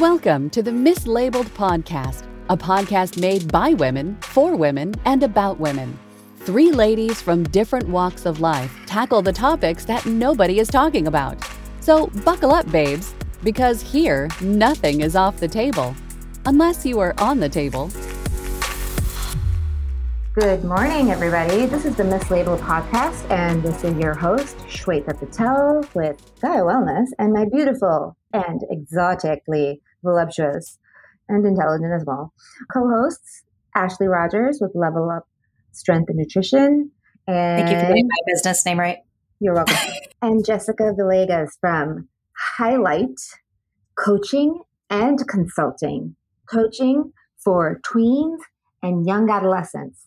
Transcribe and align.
Welcome 0.00 0.48
to 0.50 0.62
the 0.62 0.70
Mislabeled 0.70 1.48
Podcast, 1.56 2.22
a 2.50 2.56
podcast 2.56 3.20
made 3.20 3.50
by 3.50 3.70
women, 3.72 4.16
for 4.20 4.54
women, 4.54 4.94
and 5.06 5.24
about 5.24 5.58
women. 5.58 5.98
Three 6.36 6.70
ladies 6.70 7.20
from 7.20 7.42
different 7.42 7.88
walks 7.88 8.24
of 8.24 8.38
life 8.38 8.72
tackle 8.86 9.22
the 9.22 9.32
topics 9.32 9.84
that 9.86 10.06
nobody 10.06 10.60
is 10.60 10.68
talking 10.68 11.08
about. 11.08 11.44
So 11.80 12.06
buckle 12.24 12.52
up, 12.52 12.70
babes, 12.70 13.12
because 13.42 13.82
here, 13.82 14.28
nothing 14.40 15.00
is 15.00 15.16
off 15.16 15.38
the 15.38 15.48
table. 15.48 15.96
Unless 16.46 16.86
you 16.86 17.00
are 17.00 17.12
on 17.18 17.40
the 17.40 17.48
table. 17.48 17.90
Good 20.32 20.62
morning, 20.62 21.10
everybody. 21.10 21.66
This 21.66 21.84
is 21.84 21.96
the 21.96 22.04
Mislabeled 22.04 22.60
Podcast, 22.60 23.28
and 23.32 23.60
this 23.64 23.82
is 23.82 23.98
your 23.98 24.14
host, 24.14 24.58
Shweta 24.58 25.18
Patel, 25.18 25.84
with 25.94 26.22
Gaia 26.40 26.62
Wellness, 26.62 27.06
and 27.18 27.32
my 27.32 27.46
beautiful 27.46 28.16
and 28.32 28.60
exotically 28.70 29.80
voluptuous 30.02 30.78
and 31.28 31.44
intelligent 31.46 31.92
as 31.92 32.04
well 32.06 32.32
co 32.72 32.88
hosts, 32.88 33.44
Ashley 33.74 34.06
Rogers 34.06 34.58
with 34.60 34.72
Level 34.74 35.10
Up 35.10 35.26
Strength 35.72 36.10
and 36.10 36.18
Nutrition. 36.18 36.90
And 37.26 37.58
Thank 37.62 37.70
you 37.70 37.80
for 37.80 37.86
getting 37.86 38.08
my 38.08 38.32
business 38.32 38.64
name 38.64 38.80
right. 38.80 38.98
You're 39.40 39.54
welcome. 39.54 39.76
and 40.22 40.44
Jessica 40.44 40.94
Villegas 40.98 41.50
from 41.60 42.08
Highlight 42.56 43.18
Coaching 43.96 44.60
and 44.90 45.26
Consulting. 45.28 46.16
Coaching 46.50 47.12
for 47.36 47.80
tweens 47.86 48.38
and 48.82 49.06
young 49.06 49.30
adolescents 49.30 50.06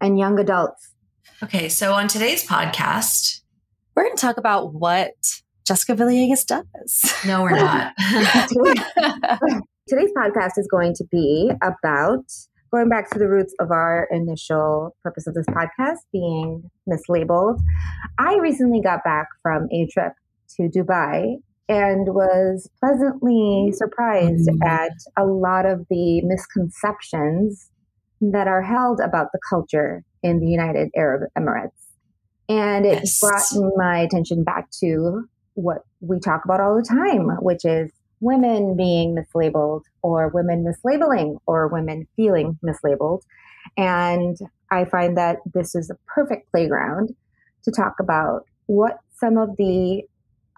and 0.00 0.18
young 0.18 0.38
adults. 0.38 0.94
Okay, 1.42 1.68
so 1.68 1.92
on 1.92 2.08
today's 2.08 2.46
podcast, 2.46 3.42
we're 3.94 4.04
going 4.04 4.16
to 4.16 4.20
talk 4.20 4.36
about 4.36 4.72
what 4.72 5.12
Jessica 5.66 5.94
Villegas 5.94 6.46
does. 6.46 7.14
No, 7.26 7.42
we're 7.42 7.50
not. 7.56 7.92
today's 9.88 10.10
podcast 10.16 10.52
is 10.56 10.68
going 10.70 10.94
to 10.94 11.04
be 11.10 11.50
about 11.62 12.24
going 12.72 12.88
back 12.88 13.10
to 13.10 13.18
the 13.18 13.28
roots 13.28 13.54
of 13.58 13.70
our 13.70 14.08
initial 14.10 14.96
purpose 15.02 15.26
of 15.26 15.34
this 15.34 15.46
podcast 15.46 15.98
being 16.12 16.70
mislabeled. 16.88 17.60
I 18.18 18.36
recently 18.36 18.80
got 18.80 19.02
back 19.04 19.26
from 19.42 19.66
a 19.72 19.86
trip 19.92 20.12
to 20.56 20.68
Dubai 20.68 21.36
and 21.68 22.14
was 22.14 22.70
pleasantly 22.80 23.72
surprised 23.72 24.48
mm-hmm. 24.48 24.62
at 24.62 24.92
a 25.16 25.24
lot 25.24 25.66
of 25.66 25.86
the 25.90 26.22
misconceptions 26.22 27.70
that 28.20 28.46
are 28.46 28.62
held 28.62 29.00
about 29.00 29.28
the 29.32 29.40
culture 29.48 30.04
in 30.22 30.38
the 30.38 30.46
United 30.46 30.90
Arab 30.96 31.28
Emirates. 31.36 31.70
And 32.48 32.86
it 32.86 33.00
yes. 33.02 33.20
brought 33.20 33.74
my 33.76 33.98
attention 33.98 34.44
back 34.44 34.70
to 34.80 35.28
what 35.56 35.78
we 36.00 36.20
talk 36.20 36.44
about 36.44 36.60
all 36.60 36.76
the 36.76 36.86
time, 36.86 37.28
which 37.40 37.64
is 37.64 37.90
women 38.20 38.76
being 38.76 39.16
mislabeled 39.16 39.82
or 40.02 40.28
women 40.28 40.64
mislabeling 40.64 41.38
or 41.46 41.68
women 41.68 42.06
feeling 42.14 42.58
mislabeled. 42.64 43.22
And 43.76 44.36
I 44.70 44.84
find 44.84 45.16
that 45.16 45.38
this 45.52 45.74
is 45.74 45.90
a 45.90 45.96
perfect 46.06 46.50
playground 46.50 47.14
to 47.64 47.70
talk 47.70 47.94
about 48.00 48.42
what 48.66 48.98
some 49.16 49.38
of 49.38 49.56
the 49.56 50.02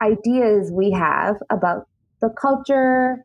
ideas 0.02 0.70
we 0.72 0.90
have 0.90 1.36
about 1.50 1.88
the 2.20 2.30
culture, 2.30 3.24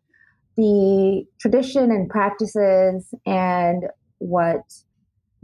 the 0.58 1.26
tradition 1.40 1.92
and 1.92 2.10
practices, 2.10 3.14
and 3.26 3.84
what 4.20 4.62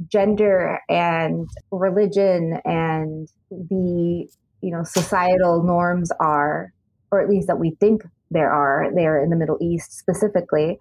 gender 0.08 0.80
and 0.88 1.50
religion 1.72 2.60
and 2.64 3.28
the 3.50 4.28
you 4.62 4.72
know 4.72 4.84
societal 4.84 5.64
norms 5.64 6.12
are 6.20 6.74
or 7.12 7.22
at 7.22 7.30
least 7.30 7.48
that 7.48 7.60
we 7.60 7.72
think 7.80 8.04
there 8.32 8.52
are 8.52 8.90
there 8.94 9.22
in 9.22 9.30
the 9.30 9.36
middle 9.36 9.58
east 9.62 9.98
specifically. 9.98 10.78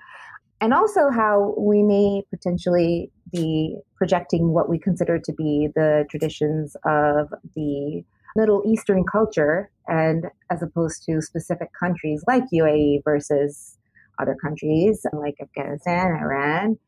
And 0.61 0.75
also 0.75 1.11
how 1.11 1.55
we 1.57 1.83
may 1.83 2.23
potentially 2.31 3.11
be 3.33 3.77
projecting 3.97 4.53
what 4.53 4.69
we 4.69 4.79
consider 4.79 5.19
to 5.19 5.33
be 5.33 5.69
the 5.75 6.05
traditions 6.11 6.77
of 6.85 7.33
the 7.55 8.03
middle 8.37 8.63
eastern 8.67 9.05
culture 9.05 9.71
and 9.87 10.27
as 10.51 10.63
opposed 10.63 11.03
to 11.05 11.21
specific 11.21 11.71
countries 11.79 12.23
like 12.27 12.45
uae 12.55 13.03
versus 13.03 13.77
other 14.21 14.37
countries 14.41 15.05
like 15.13 15.35
afghanistan 15.41 16.17
iran 16.21 16.79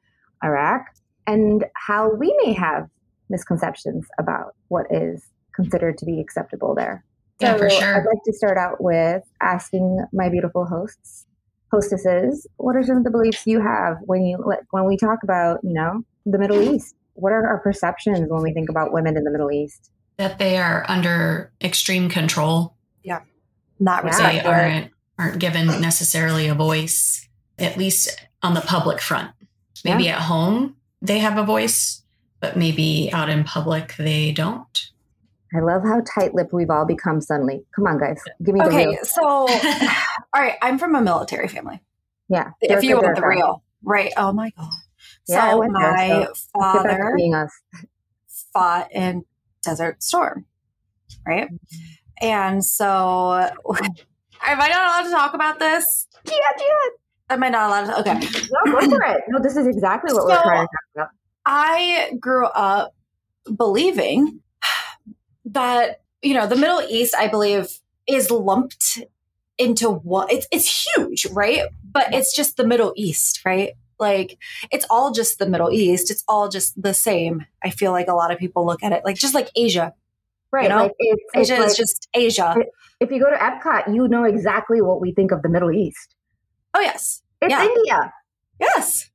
iraq 0.45 0.83
and 1.27 1.65
how 1.75 2.15
we 2.15 2.35
may 2.45 2.53
have 2.53 2.89
misconceptions 3.31 4.07
about 4.19 4.55
what 4.69 4.87
is 4.91 5.30
considered 5.55 5.99
to 5.99 6.07
be 6.07 6.21
acceptable 6.21 6.75
there. 6.75 7.05
Yeah, 7.41 7.53
so 7.53 7.59
for 7.59 7.71
sure. 7.71 7.97
I'd 7.97 8.07
like 8.07 8.23
to 8.25 8.33
start 8.33 8.59
out 8.59 8.83
with 8.83 9.23
asking 9.41 10.05
my 10.13 10.29
beautiful 10.29 10.67
hosts, 10.67 11.27
hostesses, 11.71 12.47
what 12.57 12.77
are 12.77 12.83
some 12.83 12.99
of 12.99 13.05
the 13.05 13.11
beliefs 13.11 13.47
you 13.47 13.61
have 13.61 13.97
when 14.03 14.23
you 14.23 14.39
when 14.71 14.85
we 14.85 14.97
talk 14.97 15.21
about, 15.23 15.61
you 15.63 15.73
know, 15.73 16.03
the 16.27 16.39
Middle 16.39 16.61
East? 16.61 16.95
What 17.15 17.33
are 17.33 17.47
our 17.47 17.59
perceptions 17.61 18.29
when 18.31 18.43
we 18.43 18.53
think 18.53 18.69
about 18.69 18.93
women 18.93 19.17
in 19.17 19.25
the 19.25 19.31
Middle 19.31 19.51
East? 19.51 19.91
That 20.17 20.39
they 20.39 20.59
are 20.59 20.85
under 20.89 21.53
extreme 21.63 22.09
control. 22.09 22.75
Yeah. 23.03 23.21
Not 23.79 24.05
respected. 24.05 24.45
They 24.45 24.49
aren't 24.49 24.91
aren't 25.19 25.39
given 25.39 25.67
necessarily 25.81 26.49
a 26.49 26.55
voice, 26.55 27.29
at 27.59 27.77
least 27.77 28.19
on 28.43 28.55
the 28.55 28.61
public 28.61 29.01
front. 29.01 29.31
Maybe 29.85 30.05
yeah. 30.05 30.17
at 30.17 30.23
home 30.23 30.77
they 31.03 31.19
have 31.21 31.39
a 31.39 31.45
voice, 31.45 32.03
but 32.41 32.57
maybe 32.57 33.11
out 33.13 33.31
in 33.31 33.45
public 33.45 33.97
they 33.97 34.33
don't. 34.33 34.91
I 35.55 35.61
love 35.61 35.83
how 35.83 36.01
tight-lipped 36.15 36.53
we've 36.53 36.71
all 36.71 36.87
become 36.87 37.21
suddenly. 37.21 37.65
Come 37.75 37.87
on, 37.87 37.99
guys, 37.99 38.21
give 38.45 38.55
me 38.55 38.61
the 38.61 38.69
okay. 38.69 38.97
So, 39.03 39.23
all 39.25 39.47
right, 40.35 40.57
I'm 40.63 40.79
from 40.79 40.95
a 40.95 41.01
military 41.01 41.49
family. 41.49 41.81
Yeah, 42.29 42.51
if 42.61 42.85
you 42.85 42.97
want 42.97 43.17
the 43.17 43.27
real, 43.27 43.65
right? 43.83 44.13
Oh 44.17 44.33
my 44.33 44.51
god. 44.57 44.71
Yeah, 45.29 45.51
so 45.51 45.63
my 45.69 46.09
there, 46.09 46.29
so 46.35 46.61
father 46.61 47.49
fought 48.53 48.93
in 48.93 49.25
Desert 49.63 50.03
Storm, 50.03 50.47
right? 51.27 51.49
And 52.21 52.65
so, 52.65 53.33
am 54.43 54.61
I 54.61 54.69
not 54.69 54.71
allowed 54.71 55.03
to 55.05 55.11
talk 55.11 55.35
about 55.35 55.59
this? 55.59 56.07
Yeah, 56.27 56.35
yeah. 56.59 57.35
Am 57.35 57.43
I 57.43 57.49
not 57.49 57.69
allowed 57.69 57.87
to? 57.87 58.01
Okay. 58.01 58.15
No, 58.15 58.73
go 58.73 58.91
for 58.91 59.03
it. 59.05 59.23
No, 59.29 59.41
this 59.41 59.57
is 59.57 59.67
exactly 59.67 60.13
what 60.13 60.23
so, 60.23 60.29
we're 60.29 60.43
trying 60.43 60.67
to 60.67 60.69
talk 60.69 60.69
about. 60.95 61.09
I 61.47 62.13
grew 62.21 62.47
up 62.47 62.95
believing 63.57 64.41
that, 65.45 66.03
you 66.23 66.35
know, 66.35 66.47
the 66.47 66.57
Middle 66.57 66.83
East, 66.83 67.15
I 67.17 67.29
believe, 67.29 67.81
is 68.07 68.31
lumped 68.31 69.01
into 69.59 69.91
one. 69.91 70.29
It's, 70.31 70.47
it's 70.51 70.87
huge, 70.87 71.27
right? 71.33 71.65
But 71.85 72.15
it's 72.15 72.35
just 72.35 72.57
the 72.57 72.67
Middle 72.67 72.93
East, 72.97 73.41
right? 73.45 73.73
Like 73.99 74.39
it's 74.71 74.87
all 74.89 75.13
just 75.13 75.39
the 75.39 75.47
Middle 75.47 75.71
East. 75.71 76.11
It's 76.11 76.25
all 76.27 76.49
just 76.49 76.81
the 76.81 76.95
same. 76.95 77.45
I 77.63 77.71
feel 77.71 77.93
like 77.93 78.09
a 78.09 78.15
lot 78.15 78.33
of 78.33 78.39
people 78.39 78.65
look 78.65 78.83
at 78.83 78.93
it 78.93 79.05
like 79.05 79.17
just 79.17 79.35
like 79.35 79.51
Asia. 79.55 79.95
Right. 80.51 80.65
You 80.65 80.69
know? 80.71 80.83
Like 80.85 80.95
it's, 80.99 81.23
Asia 81.35 81.63
it's 81.63 81.73
is 81.73 81.77
just 81.77 82.09
Asia. 82.15 82.55
If 82.99 83.11
you 83.11 83.21
go 83.21 83.31
to 83.31 83.37
Epcot, 83.37 83.95
you 83.95 84.09
know 84.09 84.25
exactly 84.25 84.81
what 84.81 85.01
we 85.01 85.13
think 85.13 85.33
of 85.33 85.43
the 85.43 85.49
Middle 85.49 85.71
East. 85.71 86.17
Oh 86.75 86.81
yes, 86.81 87.23
it's 87.41 87.51
yeah. 87.51 87.65
India. 87.65 88.13
Yes, 88.61 89.11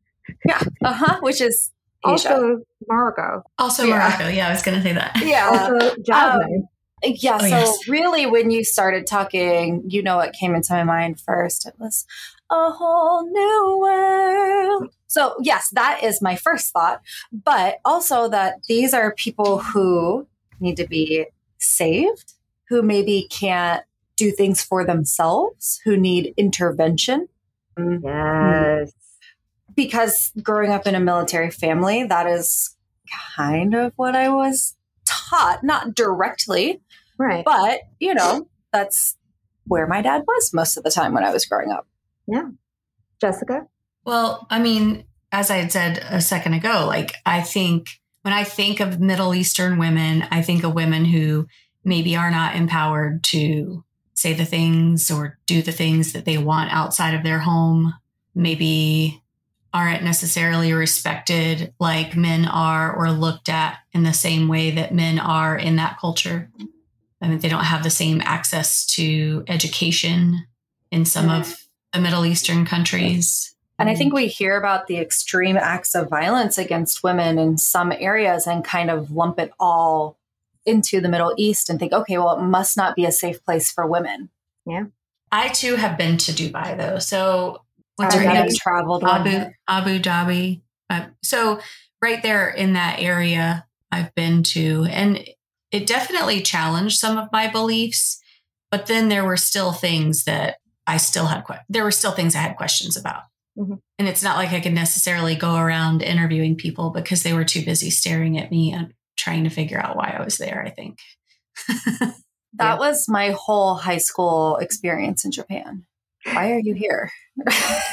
yeah, 0.46 0.62
uh 0.84 0.94
huh. 0.94 1.20
Which 1.22 1.40
is 1.40 1.72
Asia. 2.06 2.34
also 2.34 2.62
Morocco. 2.88 3.44
Also 3.58 3.84
yeah. 3.84 3.96
Morocco. 3.96 4.28
Yeah, 4.28 4.48
I 4.48 4.52
was 4.52 4.62
going 4.62 4.78
to 4.78 4.84
say 4.84 4.94
that. 4.94 5.16
Yeah, 5.24 5.50
also 5.50 5.96
Jasmine. 6.02 6.68
Um, 7.04 7.14
yeah. 7.16 7.36
Oh, 7.36 7.40
so 7.40 7.48
yes. 7.48 7.88
really, 7.88 8.26
when 8.26 8.52
you 8.52 8.64
started 8.64 9.06
talking, 9.06 9.84
you 9.88 10.02
know 10.02 10.18
what 10.18 10.34
came 10.34 10.56
into 10.56 10.74
my 10.74 10.84
mind 10.84 11.20
first? 11.20 11.66
It 11.66 11.74
was 11.78 12.06
a 12.50 12.72
whole 12.72 13.30
new 13.30 13.78
world. 13.80 14.90
So 15.08 15.36
yes, 15.42 15.70
that 15.74 16.04
is 16.04 16.22
my 16.22 16.36
first 16.36 16.74
thought, 16.74 17.02
but 17.32 17.80
also 17.86 18.28
that 18.30 18.64
these 18.68 18.94
are 18.94 19.14
people 19.16 19.60
who 19.60 20.28
need 20.60 20.78
to 20.78 20.88
be 20.88 21.26
saved, 21.58 22.34
who 22.70 22.82
maybe 22.82 23.28
can't 23.30 23.84
do 24.18 24.32
things 24.32 24.62
for 24.64 24.86
themselves, 24.86 25.80
who 25.86 25.98
need 25.98 26.34
intervention. 26.38 27.28
Yes. 27.78 28.94
Because 29.76 30.32
growing 30.42 30.72
up 30.72 30.88
in 30.88 30.96
a 30.96 31.00
military 31.00 31.52
family, 31.52 32.04
that 32.06 32.28
is 32.28 32.76
kind 33.36 33.74
of 33.76 33.94
what 33.96 34.16
I 34.16 34.30
was 34.30 34.76
taught, 35.06 35.64
not 35.64 35.96
directly, 35.96 36.82
right? 37.18 37.44
But, 37.44 37.82
you 38.00 38.14
know, 38.14 38.48
that's 38.72 39.18
where 39.68 39.88
my 39.88 40.02
dad 40.02 40.24
was 40.28 40.52
most 40.54 40.78
of 40.78 40.84
the 40.84 40.92
time 40.92 41.14
when 41.14 41.24
I 41.24 41.32
was 41.32 41.46
growing 41.46 41.72
up. 41.72 41.88
Yeah. 42.28 42.50
Jessica? 43.20 43.68
Well, 44.06 44.48
I 44.50 44.60
mean, 44.60 45.06
as 45.32 45.50
I 45.50 45.58
had 45.58 45.72
said 45.72 46.06
a 46.10 46.22
second 46.22 46.54
ago, 46.54 46.86
like 46.88 47.14
I 47.26 47.42
think 47.42 47.90
when 48.22 48.34
I 48.34 48.44
think 48.44 48.80
of 48.80 49.00
Middle 49.00 49.36
Eastern 49.36 49.78
women, 49.78 50.26
I 50.32 50.42
think 50.42 50.64
of 50.64 50.74
women 50.74 51.06
who 51.06 51.48
maybe 51.84 52.16
are 52.16 52.32
not 52.32 52.56
empowered 52.56 53.24
to 53.26 53.84
say 54.14 54.34
the 54.34 54.46
things 54.46 55.12
or 55.12 55.38
do 55.46 55.62
the 55.62 55.72
things 55.72 56.14
that 56.14 56.26
they 56.26 56.38
want 56.38 56.74
outside 56.74 57.14
of 57.14 57.24
their 57.24 57.40
home, 57.40 57.94
maybe 58.34 59.22
aren't 59.76 60.04
necessarily 60.04 60.72
respected 60.72 61.74
like 61.82 62.16
men 62.16 62.46
are 62.46 62.96
or 62.96 63.12
looked 63.12 63.50
at 63.50 63.78
in 63.92 64.04
the 64.04 64.14
same 64.14 64.48
way 64.48 64.72
that 64.72 64.94
men 64.94 65.20
are 65.20 65.58
in 65.58 65.76
that 65.76 66.00
culture. 66.00 66.50
I 67.22 67.28
mean, 67.28 67.40
they 67.40 67.50
don't 67.50 67.66
have 67.66 67.84
the 67.84 67.90
same 67.90 68.22
access 68.24 68.86
to 68.96 69.44
education 69.50 70.48
in 70.92 71.04
some 71.04 71.30
of 71.30 71.58
the 71.92 72.00
Middle 72.00 72.26
Eastern 72.26 72.64
countries. 72.66 73.54
And 73.78 73.90
I 73.90 73.96
think 73.96 74.14
we 74.14 74.28
hear 74.28 74.56
about 74.56 74.88
the 74.88 74.98
extreme 74.98 75.58
acts 75.58 75.94
of 75.94 76.10
violence 76.10 76.58
against 76.58 77.04
women 77.04 77.38
in 77.38 77.58
some 77.58 77.92
areas 77.92 78.48
and 78.48 78.64
kind 78.64 78.90
of 78.90 79.12
lump 79.12 79.40
it 79.40 79.52
all 79.60 80.18
into 80.66 81.02
the 81.02 81.10
Middle 81.10 81.34
East 81.36 81.70
and 81.70 81.78
think, 81.78 81.92
okay, 81.92 82.18
well, 82.18 82.40
it 82.40 82.44
must 82.44 82.78
not 82.78 82.96
be 82.96 83.04
a 83.04 83.12
safe 83.12 83.44
place 83.44 83.70
for 83.70 83.86
women. 83.86 84.30
Yeah. 84.66 84.86
I 85.34 85.50
too 85.50 85.76
have 85.76 85.98
been 85.98 86.16
to 86.16 86.32
Dubai 86.32 86.78
though. 86.78 87.00
So 87.00 87.65
what's 87.96 88.16
I 88.16 88.24
her 88.24 88.34
name? 88.34 88.50
traveled 88.58 89.04
Abu 89.04 89.30
one. 89.32 89.54
Abu 89.68 90.00
Dhabi. 90.00 90.62
Uh, 90.90 91.08
so 91.24 91.60
right 92.02 92.22
there 92.22 92.50
in 92.50 92.74
that 92.74 93.00
area, 93.00 93.66
I've 93.92 94.14
been 94.16 94.44
to, 94.44 94.86
and 94.90 95.28
it 95.72 95.88
definitely 95.88 96.42
challenged 96.42 97.00
some 97.00 97.18
of 97.18 97.30
my 97.32 97.48
beliefs. 97.50 98.20
But 98.72 98.88
then 98.88 99.10
there 99.10 99.24
were 99.26 99.38
still 99.38 99.72
things 99.72 100.24
that 100.26 100.58
I 100.88 100.98
still 100.98 101.28
had. 101.28 101.46
Que- 101.46 101.64
there 101.70 101.84
were 101.84 101.92
still 101.92 102.12
things 102.12 102.36
I 102.36 102.40
had 102.40 102.58
questions 102.58 102.98
about. 102.98 103.24
Mhm. 103.58 103.80
And 103.98 104.08
it's 104.08 104.22
not 104.24 104.38
like 104.38 104.52
I 104.52 104.60
could 104.60 104.74
necessarily 104.74 105.36
go 105.36 105.56
around 105.56 106.02
interviewing 106.02 106.56
people 106.56 106.90
because 106.90 107.24
they 107.24 107.34
were 107.34 107.46
too 107.46 107.64
busy 107.64 107.90
staring 107.90 108.38
at 108.38 108.52
me 108.52 108.74
and 108.74 108.94
trying 109.18 109.46
to 109.46 109.50
figure 109.50 109.80
out 109.80 109.96
why 109.96 110.16
I 110.18 110.24
was 110.24 110.38
there. 110.38 110.64
I 110.66 110.70
think. 110.72 111.00
That 112.58 112.80
was 112.80 113.06
my 113.10 113.32
whole 113.38 113.76
high 113.76 113.98
school 113.98 114.56
experience 114.58 115.26
in 115.26 115.32
Japan. 115.32 115.86
Why 116.34 116.52
are 116.52 116.60
you 116.60 116.74
here? 116.74 117.10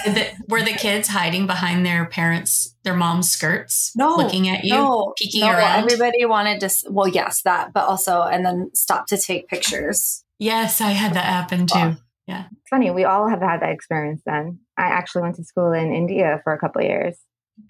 The- 0.04 0.30
were 0.48 0.62
the 0.62 0.72
kids 0.72 1.08
hiding 1.08 1.46
behind 1.46 1.86
their 1.86 2.06
parents, 2.06 2.76
their 2.82 2.94
mom's 2.94 3.30
skirts, 3.30 3.92
No, 3.94 4.16
looking 4.16 4.48
at 4.48 4.64
you, 4.64 4.70
no, 4.74 5.12
peeking 5.16 5.42
no, 5.42 5.50
around? 5.52 5.84
everybody 5.84 6.24
wanted 6.24 6.60
to, 6.60 6.70
well, 6.90 7.06
yes, 7.06 7.42
that, 7.42 7.72
but 7.72 7.84
also, 7.84 8.22
and 8.22 8.44
then 8.44 8.70
stop 8.74 9.06
to 9.08 9.16
take 9.18 9.46
pictures. 9.48 10.24
yes, 10.40 10.80
I 10.80 10.90
had 10.90 11.14
that 11.14 11.24
happen 11.24 11.66
too. 11.68 11.78
Wow. 11.78 11.96
It's 12.28 12.68
funny. 12.70 12.90
We 12.90 13.04
all 13.04 13.28
have 13.28 13.40
had 13.42 13.60
that 13.60 13.70
experience 13.72 14.22
then. 14.24 14.58
I 14.78 14.84
actually 14.86 15.22
went 15.22 15.36
to 15.36 15.44
school 15.44 15.72
in 15.72 15.92
India 15.92 16.40
for 16.42 16.52
a 16.54 16.58
couple 16.58 16.80
of 16.80 16.88
years. 16.88 17.16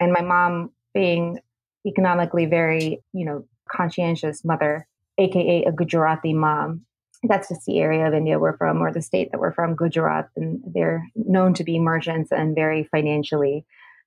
And 0.00 0.12
my 0.12 0.22
mom, 0.22 0.70
being 0.94 1.38
economically 1.86 2.46
very, 2.46 3.02
you 3.12 3.24
know, 3.26 3.44
conscientious 3.70 4.44
mother, 4.44 4.86
AKA 5.18 5.64
a 5.64 5.72
Gujarati 5.72 6.32
mom, 6.32 6.82
that's 7.24 7.48
just 7.48 7.64
the 7.66 7.78
area 7.78 8.06
of 8.06 8.14
India 8.14 8.38
we're 8.38 8.56
from, 8.56 8.80
or 8.82 8.92
the 8.92 9.02
state 9.02 9.30
that 9.30 9.40
we're 9.40 9.52
from, 9.52 9.76
Gujarat. 9.76 10.28
And 10.36 10.60
they're 10.66 11.06
known 11.14 11.54
to 11.54 11.64
be 11.64 11.78
merchants 11.78 12.32
and 12.32 12.54
very 12.54 12.84
financially. 12.90 13.64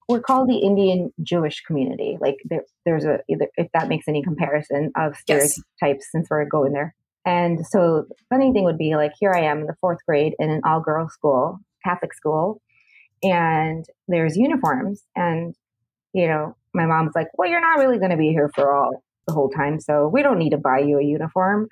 We're 0.09 0.21
called 0.21 0.49
the 0.49 0.57
Indian 0.57 1.11
Jewish 1.23 1.61
community. 1.61 2.17
Like 2.19 2.35
there, 2.45 2.63
there's 2.85 3.05
a, 3.05 3.19
if 3.27 3.71
that 3.73 3.87
makes 3.87 4.07
any 4.07 4.21
comparison 4.21 4.91
of 4.95 5.15
Yes. 5.27 5.59
stereotypes 5.79 6.07
since 6.11 6.27
we're 6.29 6.45
going 6.45 6.73
there. 6.73 6.93
And 7.25 7.65
so 7.65 8.05
the 8.07 8.15
funny 8.29 8.53
thing 8.53 8.65
would 8.65 8.77
be 8.77 8.95
like 8.95 9.13
here 9.19 9.31
I 9.33 9.41
am 9.45 9.61
in 9.61 9.65
the 9.65 9.75
fourth 9.81 9.97
grade 10.07 10.35
in 10.37 10.51
an 10.51 10.61
all 10.63 10.79
girls 10.79 11.13
school, 11.13 11.59
Catholic 11.83 12.13
school, 12.13 12.61
and 13.23 13.83
there's 14.07 14.37
uniforms. 14.37 15.03
And, 15.15 15.55
you 16.13 16.27
know, 16.27 16.55
my 16.75 16.85
mom's 16.85 17.13
like, 17.15 17.27
Well, 17.37 17.49
you're 17.49 17.61
not 17.61 17.79
really 17.79 17.97
gonna 17.97 18.17
be 18.17 18.29
here 18.29 18.51
for 18.53 18.75
all 18.75 19.03
the 19.25 19.33
whole 19.33 19.49
time, 19.49 19.79
so 19.79 20.07
we 20.07 20.21
don't 20.21 20.37
need 20.37 20.51
to 20.51 20.57
buy 20.59 20.79
you 20.79 20.99
a 20.99 21.03
uniform. 21.03 21.67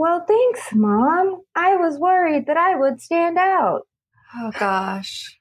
Well, 0.00 0.24
thanks, 0.26 0.72
mom. 0.72 1.42
I 1.54 1.76
was 1.76 1.98
worried 1.98 2.46
that 2.46 2.56
I 2.56 2.74
would 2.74 3.02
stand 3.02 3.36
out. 3.36 3.82
Oh 4.34 4.50
gosh. 4.58 5.38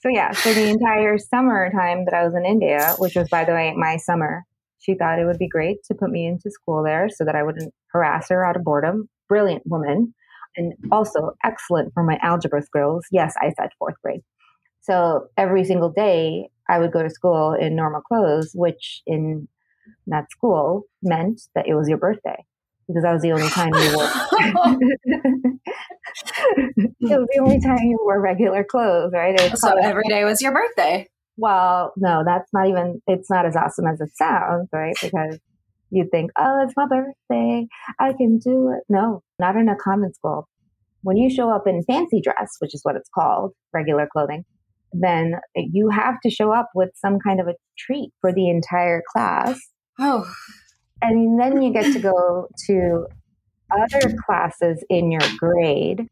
So 0.00 0.08
yeah, 0.08 0.32
so 0.32 0.54
the 0.54 0.70
entire 0.70 1.18
summer 1.18 1.70
time 1.70 2.06
that 2.06 2.14
I 2.14 2.24
was 2.24 2.34
in 2.34 2.46
India, 2.46 2.94
which 2.96 3.16
was 3.16 3.28
by 3.28 3.44
the 3.44 3.52
way 3.52 3.74
my 3.76 3.98
summer, 3.98 4.44
she 4.78 4.94
thought 4.94 5.18
it 5.18 5.26
would 5.26 5.36
be 5.36 5.46
great 5.46 5.84
to 5.88 5.94
put 5.94 6.08
me 6.08 6.26
into 6.26 6.50
school 6.50 6.82
there 6.82 7.10
so 7.10 7.26
that 7.26 7.36
I 7.36 7.42
wouldn't 7.42 7.74
harass 7.92 8.30
her 8.30 8.46
out 8.46 8.56
of 8.56 8.64
boredom. 8.64 9.10
Brilliant 9.28 9.64
woman. 9.66 10.14
And 10.56 10.72
also 10.90 11.32
excellent 11.44 11.92
for 11.92 12.02
my 12.02 12.18
algebra 12.22 12.62
skills. 12.62 13.04
Yes, 13.12 13.34
I 13.42 13.52
said 13.58 13.68
fourth 13.78 13.96
grade. 14.02 14.22
So 14.80 15.26
every 15.36 15.64
single 15.64 15.90
day 15.90 16.48
I 16.66 16.78
would 16.78 16.92
go 16.92 17.02
to 17.02 17.10
school 17.10 17.52
in 17.52 17.76
normal 17.76 18.00
clothes, 18.00 18.52
which 18.54 19.02
in 19.06 19.48
that 20.06 20.30
school 20.30 20.84
meant 21.02 21.42
that 21.54 21.68
it 21.68 21.74
was 21.74 21.90
your 21.90 21.98
birthday 21.98 22.42
because 22.88 23.02
that 23.02 23.12
was 23.12 23.22
the 23.22 23.32
only 23.32 23.48
time 23.48 23.72
you 23.74 23.96
wore 23.96 24.04
it 26.56 27.18
was 27.18 27.28
the 27.32 27.40
only 27.40 27.60
time 27.60 27.78
you 27.82 27.98
wore 28.02 28.20
regular 28.20 28.64
clothes, 28.64 29.12
right? 29.14 29.38
So 29.56 29.76
every 29.82 30.04
day 30.08 30.24
was 30.24 30.40
your 30.40 30.52
birthday. 30.52 31.08
well, 31.36 31.92
no, 31.96 32.22
that's 32.24 32.52
not 32.52 32.68
even, 32.68 33.00
it's 33.06 33.30
not 33.30 33.46
as 33.46 33.56
awesome 33.56 33.86
as 33.86 34.00
it 34.00 34.10
sounds, 34.16 34.68
right? 34.72 34.94
Because 35.00 35.38
you'd 35.90 36.10
think, 36.10 36.30
oh, 36.38 36.62
it's 36.64 36.74
my 36.76 36.86
birthday. 36.86 37.66
I 37.98 38.12
can 38.12 38.38
do 38.38 38.72
it. 38.76 38.82
No, 38.88 39.22
not 39.38 39.56
in 39.56 39.68
a 39.68 39.76
common 39.76 40.12
school. 40.14 40.48
When 41.02 41.16
you 41.16 41.30
show 41.30 41.50
up 41.50 41.66
in 41.66 41.82
fancy 41.84 42.20
dress, 42.20 42.56
which 42.60 42.74
is 42.74 42.80
what 42.82 42.96
it's 42.96 43.08
called, 43.14 43.52
regular 43.72 44.08
clothing, 44.12 44.44
then 44.92 45.34
you 45.54 45.88
have 45.88 46.20
to 46.22 46.30
show 46.30 46.52
up 46.52 46.70
with 46.74 46.90
some 46.94 47.18
kind 47.18 47.40
of 47.40 47.48
a 47.48 47.54
treat 47.78 48.10
for 48.20 48.32
the 48.32 48.48
entire 48.48 49.02
class. 49.12 49.58
Oh, 49.98 50.30
And 51.02 51.38
then 51.38 51.60
you 51.60 51.72
get 51.72 51.92
to 51.92 51.98
go 51.98 52.48
to 52.66 53.06
other 53.70 54.14
classes 54.24 54.84
in 54.88 55.10
your 55.10 55.20
grade, 55.36 56.06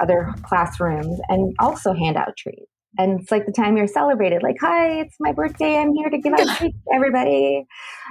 other 0.00 0.32
classrooms, 0.42 1.18
and 1.28 1.54
also 1.58 1.92
hand 1.92 2.16
out 2.16 2.36
treats. 2.38 2.70
And 2.98 3.20
it's 3.20 3.30
like 3.30 3.44
the 3.44 3.52
time 3.52 3.76
you're 3.76 3.86
celebrated, 3.86 4.42
like, 4.42 4.56
hi, 4.58 5.00
it's 5.00 5.16
my 5.20 5.32
birthday. 5.32 5.76
I'm 5.76 5.92
here 5.94 6.08
to 6.08 6.16
give 6.18 6.32
out 6.32 6.46
treats 6.56 6.78
to 6.78 6.94
everybody. 6.94 7.66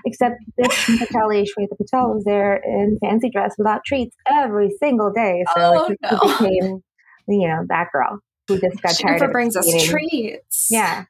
Except 0.06 0.36
this 0.58 0.86
Patel, 1.00 1.30
Shweta 1.30 1.76
Patel 1.76 2.14
was 2.14 2.24
there 2.24 2.58
in 2.58 3.00
fancy 3.02 3.31
dress 3.31 3.56
without 3.58 3.81
treats 3.84 4.16
every 4.28 4.70
single 4.80 5.12
day. 5.12 5.44
So 5.56 5.62
Oh, 5.62 5.88
like, 5.88 5.98
no. 6.12 6.20
became, 6.38 6.84
you 7.28 7.48
know, 7.48 7.64
that 7.70 7.88
girl 7.92 8.20
who 8.48 8.60
just 8.60 8.80
got 8.84 8.96
she 8.96 9.04
tired 9.04 9.14
never 9.14 9.26
of 9.26 9.31
brings 9.31 9.56
us 9.56 9.68
eating. 9.68 9.90
treats. 9.90 10.68
Yeah. 10.70 11.06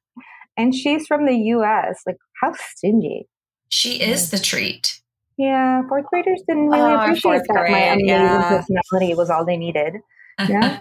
And 0.55 0.73
she's 0.73 1.05
from 1.05 1.25
the 1.25 1.35
US. 1.35 2.01
Like, 2.05 2.15
how 2.41 2.53
stingy. 2.53 3.27
She 3.67 3.99
is 4.01 4.31
the 4.31 4.39
treat. 4.39 5.01
Yeah, 5.37 5.81
fourth 5.89 6.05
graders 6.05 6.41
didn't 6.47 6.69
really 6.69 6.93
Oh, 6.93 6.95
appreciate 7.01 7.41
that 7.47 7.69
my 7.69 7.79
amazing 7.79 8.07
yeah. 8.07 8.49
personality 8.49 9.15
was 9.15 9.29
all 9.29 9.45
they 9.45 9.57
needed. 9.57 9.95
Yeah. 10.47 10.79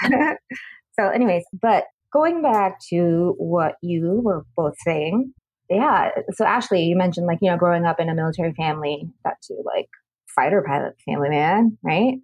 so, 0.98 1.08
anyways, 1.08 1.44
but 1.60 1.84
going 2.12 2.42
back 2.42 2.78
to 2.90 3.34
what 3.38 3.74
you 3.82 4.20
were 4.24 4.44
both 4.56 4.74
saying, 4.84 5.32
yeah. 5.68 6.10
So, 6.32 6.44
Ashley, 6.44 6.84
you 6.84 6.96
mentioned 6.96 7.26
like, 7.26 7.38
you 7.42 7.50
know, 7.50 7.56
growing 7.56 7.84
up 7.84 7.98
in 7.98 8.08
a 8.08 8.14
military 8.14 8.52
family, 8.54 9.08
that 9.24 9.36
too, 9.46 9.60
like 9.64 9.88
fighter 10.36 10.62
pilot 10.64 10.94
family, 11.04 11.30
man, 11.30 11.76
right? 11.82 12.18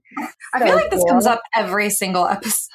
I 0.54 0.58
feel 0.60 0.68
So 0.68 0.74
like 0.76 0.90
this 0.90 1.04
comes 1.08 1.26
up 1.26 1.40
every 1.56 1.90
single 1.90 2.26
episode. 2.28 2.68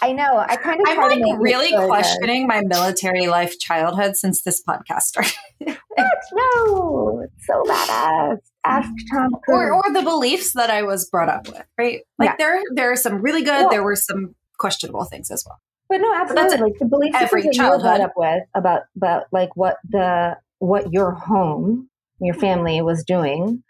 I 0.00 0.12
know. 0.12 0.38
I 0.38 0.56
kind 0.56 0.80
of 0.80 0.86
I'm 0.88 0.96
like 0.96 1.38
really 1.40 1.70
so 1.70 1.86
questioning 1.86 2.46
my 2.46 2.62
military 2.64 3.26
life 3.26 3.58
childhood 3.58 4.16
since 4.16 4.42
this 4.42 4.62
podcast 4.66 5.02
started. 5.02 5.34
What? 5.58 6.06
No, 6.32 7.20
it's 7.24 7.46
so 7.46 7.62
badass. 7.64 8.36
Ask 8.64 8.90
Tom 9.12 9.30
Cruise. 9.44 9.70
or 9.70 9.72
or 9.74 9.92
the 9.92 10.02
beliefs 10.02 10.52
that 10.54 10.70
I 10.70 10.82
was 10.82 11.08
brought 11.10 11.28
up 11.28 11.48
with, 11.48 11.62
right? 11.78 12.00
Like 12.18 12.30
Yeah. 12.30 12.36
there 12.38 12.62
there 12.74 12.92
are 12.92 12.96
some 12.96 13.20
really 13.22 13.42
good, 13.42 13.70
there 13.70 13.82
were 13.82 13.96
some 13.96 14.34
questionable 14.58 15.04
things 15.04 15.30
as 15.30 15.44
well. 15.46 15.58
But 15.88 16.00
no, 16.00 16.12
absolutely. 16.14 16.58
Like 16.58 16.78
the 16.78 16.86
belief 16.86 17.14
every 17.14 17.42
that 17.42 17.54
you 17.54 17.62
were 17.62 17.78
brought 17.78 17.82
childhood. 17.82 18.00
up 18.00 18.12
with 18.16 18.42
about 18.54 18.82
about 18.96 19.24
like 19.32 19.56
what 19.56 19.76
the 19.88 20.36
what 20.58 20.92
your 20.92 21.12
home, 21.12 21.88
your 22.20 22.34
family 22.34 22.80
was 22.82 23.04
doing 23.04 23.62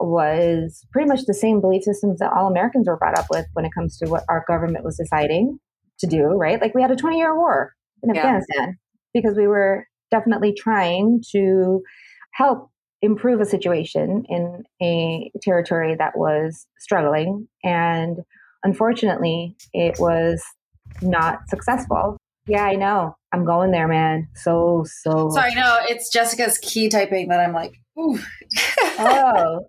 was 0.00 0.84
pretty 0.92 1.08
much 1.08 1.24
the 1.26 1.34
same 1.34 1.60
belief 1.60 1.82
systems 1.82 2.18
that 2.18 2.32
all 2.32 2.48
Americans 2.48 2.86
were 2.88 2.96
brought 2.96 3.18
up 3.18 3.26
with 3.30 3.46
when 3.54 3.64
it 3.64 3.72
comes 3.74 3.96
to 3.98 4.08
what 4.08 4.24
our 4.28 4.44
government 4.46 4.84
was 4.84 4.96
deciding 4.96 5.58
to 6.00 6.06
do, 6.06 6.24
right? 6.24 6.60
Like 6.60 6.74
we 6.74 6.82
had 6.82 6.90
a 6.90 6.96
20 6.96 7.18
year 7.18 7.36
war 7.36 7.74
in 8.02 8.14
Yeah. 8.14 8.20
Afghanistan 8.20 8.78
because 9.14 9.36
we 9.36 9.46
were 9.46 9.86
definitely 10.10 10.54
trying 10.56 11.22
to 11.32 11.82
help 12.32 12.70
improve 13.02 13.40
a 13.40 13.46
situation 13.46 14.24
in 14.28 14.64
a 14.82 15.30
territory 15.42 15.94
that 15.96 16.16
was 16.16 16.66
struggling. 16.78 17.48
And 17.64 18.18
unfortunately, 18.62 19.56
it 19.72 19.96
was 19.98 20.42
not 21.02 21.48
successful. 21.48 22.16
Yeah, 22.46 22.64
I 22.64 22.74
know. 22.74 23.16
I'm 23.32 23.44
going 23.44 23.70
there, 23.72 23.88
man. 23.88 24.28
So, 24.34 24.84
so. 25.02 25.30
Sorry, 25.30 25.54
no, 25.54 25.78
it's 25.88 26.10
Jessica's 26.10 26.58
key 26.58 26.88
typing 26.88 27.28
that 27.28 27.40
I'm 27.40 27.52
like. 27.52 27.74
Oh, 27.98 28.18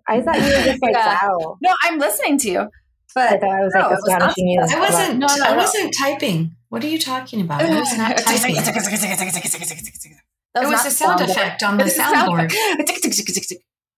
I 0.06 0.20
thought 0.20 0.36
you 0.36 0.42
were 0.44 0.64
just 0.64 0.82
like, 0.82 0.92
Yeah. 0.94 1.28
wow. 1.28 1.58
no, 1.62 1.74
I'm 1.84 1.98
listening 1.98 2.38
to 2.38 2.50
you. 2.50 2.60
I 2.60 2.66
But 3.14 3.40
thought 3.40 3.50
I 3.50 3.60
was 3.60 3.72
No, 3.74 3.80
like 3.80 3.90
it 3.90 3.94
was 3.94 4.16
not 4.18 4.34
you. 4.36 4.60
I 4.60 4.80
wasn't. 4.80 5.18
No, 5.18 5.26
no, 5.26 5.44
I 5.44 5.56
wasn't 5.56 5.94
typing. 5.98 6.52
What 6.68 6.84
are 6.84 6.88
you 6.88 6.98
talking 6.98 7.40
about? 7.40 7.62
I 7.62 7.78
was 7.80 7.96
not 7.96 8.16
typing. 8.18 8.54
That 8.54 10.62
It 10.64 10.66
was 10.66 10.86
a 10.86 10.90
sound 10.90 11.18
sound 11.20 11.30
effect 11.30 11.62
on 11.62 11.78
the 11.78 11.88
sound 11.88 12.16
soundboard. 12.16 12.46
effect. 12.46 13.52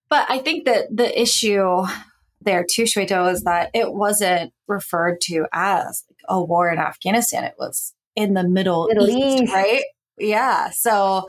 But 0.09 0.27
I 0.29 0.39
think 0.39 0.67
that 0.67 0.87
the 0.95 1.21
issue 1.21 1.85
there 2.41 2.65
too, 2.69 2.83
Shweta, 2.83 3.33
is 3.33 3.43
that 3.45 3.71
it 3.75 3.93
wasn't 3.93 4.53
referred 4.67 5.21
to 5.23 5.47
as 5.53 6.05
a 6.29 6.43
war 6.43 6.71
in 6.71 6.79
Afghanistan. 6.79 7.45
It 7.45 7.55
was 7.59 7.95
in 8.17 8.35
the 8.35 8.49
Middle, 8.49 8.87
Middle 8.89 9.09
East, 9.09 9.43
East. 9.45 9.53
right? 9.53 9.83
Yeah. 10.19 10.71
So 10.71 11.29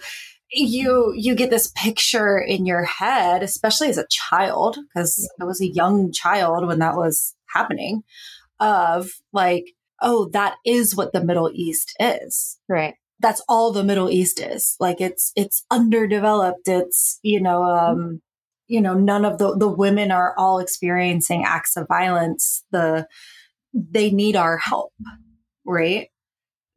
you 0.51 1.13
you 1.15 1.35
get 1.35 1.49
this 1.49 1.71
picture 1.75 2.37
in 2.37 2.65
your 2.65 2.83
head, 2.83 3.43
especially 3.43 3.89
as 3.89 3.97
a 3.97 4.07
child, 4.09 4.77
because 4.93 5.29
I 5.39 5.45
was 5.45 5.61
a 5.61 5.67
young 5.67 6.11
child 6.11 6.67
when 6.67 6.79
that 6.79 6.95
was 6.95 7.35
happening, 7.53 8.03
of 8.59 9.09
like 9.33 9.65
oh, 10.01 10.29
that 10.33 10.55
is 10.65 10.95
what 10.95 11.13
the 11.13 11.23
Middle 11.23 11.51
East 11.53 11.95
is. 11.99 12.57
Right. 12.67 12.95
That's 13.19 13.41
all 13.47 13.71
the 13.71 13.83
Middle 13.83 14.09
East 14.09 14.39
is. 14.39 14.75
Like 14.79 14.99
it's 14.99 15.31
it's 15.35 15.63
underdeveloped. 15.69 16.67
It's, 16.67 17.19
you 17.21 17.39
know, 17.39 17.63
um, 17.63 18.21
you 18.67 18.81
know, 18.81 18.95
none 18.95 19.25
of 19.25 19.37
the 19.37 19.55
the 19.55 19.67
women 19.67 20.11
are 20.11 20.33
all 20.37 20.59
experiencing 20.59 21.43
acts 21.45 21.77
of 21.77 21.87
violence. 21.87 22.63
The 22.71 23.07
they 23.73 24.09
need 24.09 24.35
our 24.35 24.57
help. 24.57 24.91
Right. 25.65 26.09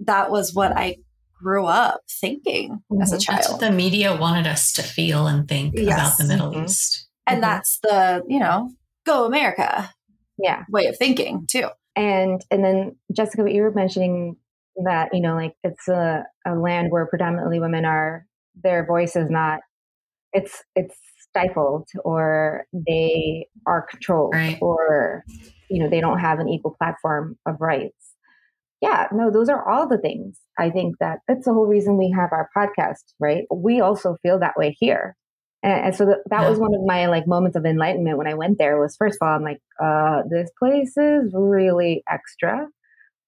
That 0.00 0.30
was 0.30 0.52
what 0.52 0.76
I 0.76 0.96
grew 1.34 1.66
up 1.66 2.00
thinking 2.08 2.82
mm-hmm. 2.90 3.02
as 3.02 3.12
a 3.12 3.18
child. 3.18 3.38
That's 3.38 3.50
what 3.50 3.60
the 3.60 3.70
media 3.70 4.16
wanted 4.16 4.46
us 4.46 4.72
to 4.74 4.82
feel 4.82 5.26
and 5.26 5.48
think 5.48 5.74
yes. 5.76 5.94
about 5.94 6.18
the 6.18 6.24
Middle 6.24 6.52
mm-hmm. 6.52 6.64
East. 6.64 7.08
And 7.26 7.42
mm-hmm. 7.42 7.50
that's 7.50 7.78
the, 7.82 8.22
you 8.28 8.38
know, 8.38 8.70
go 9.06 9.24
America 9.24 9.90
yeah 10.38 10.64
way 10.68 10.86
of 10.86 10.96
thinking 10.96 11.46
too 11.48 11.68
and 11.96 12.44
and 12.50 12.64
then 12.64 12.96
jessica 13.12 13.42
what 13.42 13.52
you 13.52 13.62
were 13.62 13.72
mentioning 13.72 14.36
that 14.84 15.08
you 15.12 15.20
know 15.20 15.34
like 15.34 15.54
it's 15.62 15.88
a, 15.88 16.24
a 16.46 16.54
land 16.54 16.90
where 16.90 17.06
predominantly 17.06 17.60
women 17.60 17.84
are 17.84 18.26
their 18.62 18.84
voice 18.84 19.16
is 19.16 19.30
not 19.30 19.60
it's 20.32 20.62
it's 20.74 20.96
stifled 21.28 21.88
or 22.04 22.64
they 22.72 23.46
are 23.66 23.86
controlled 23.88 24.34
right. 24.34 24.58
or 24.60 25.24
you 25.70 25.82
know 25.82 25.88
they 25.88 26.00
don't 26.00 26.18
have 26.18 26.38
an 26.38 26.48
equal 26.48 26.74
platform 26.78 27.36
of 27.46 27.60
rights 27.60 28.13
yeah 28.84 29.06
no 29.12 29.30
those 29.30 29.48
are 29.48 29.68
all 29.68 29.88
the 29.88 29.98
things 29.98 30.38
i 30.58 30.70
think 30.70 30.96
that 31.00 31.18
that's 31.26 31.44
the 31.44 31.52
whole 31.52 31.66
reason 31.66 31.98
we 31.98 32.10
have 32.10 32.32
our 32.32 32.48
podcast 32.56 33.12
right 33.18 33.44
we 33.50 33.80
also 33.80 34.16
feel 34.22 34.38
that 34.38 34.56
way 34.56 34.76
here 34.78 35.16
and, 35.64 35.86
and 35.86 35.96
so 35.96 36.04
that, 36.04 36.18
that 36.30 36.42
yeah. 36.42 36.48
was 36.48 36.58
one 36.58 36.74
of 36.74 36.82
my 36.84 37.06
like 37.06 37.26
moments 37.26 37.56
of 37.56 37.64
enlightenment 37.64 38.18
when 38.18 38.28
I 38.28 38.34
went 38.34 38.58
there 38.58 38.78
was 38.78 38.96
first 38.96 39.18
of 39.20 39.26
all, 39.26 39.34
I'm 39.34 39.42
like, 39.42 39.60
uh, 39.82 40.22
this 40.30 40.50
place 40.58 40.92
is 40.96 41.32
really 41.34 42.04
extra. 42.08 42.68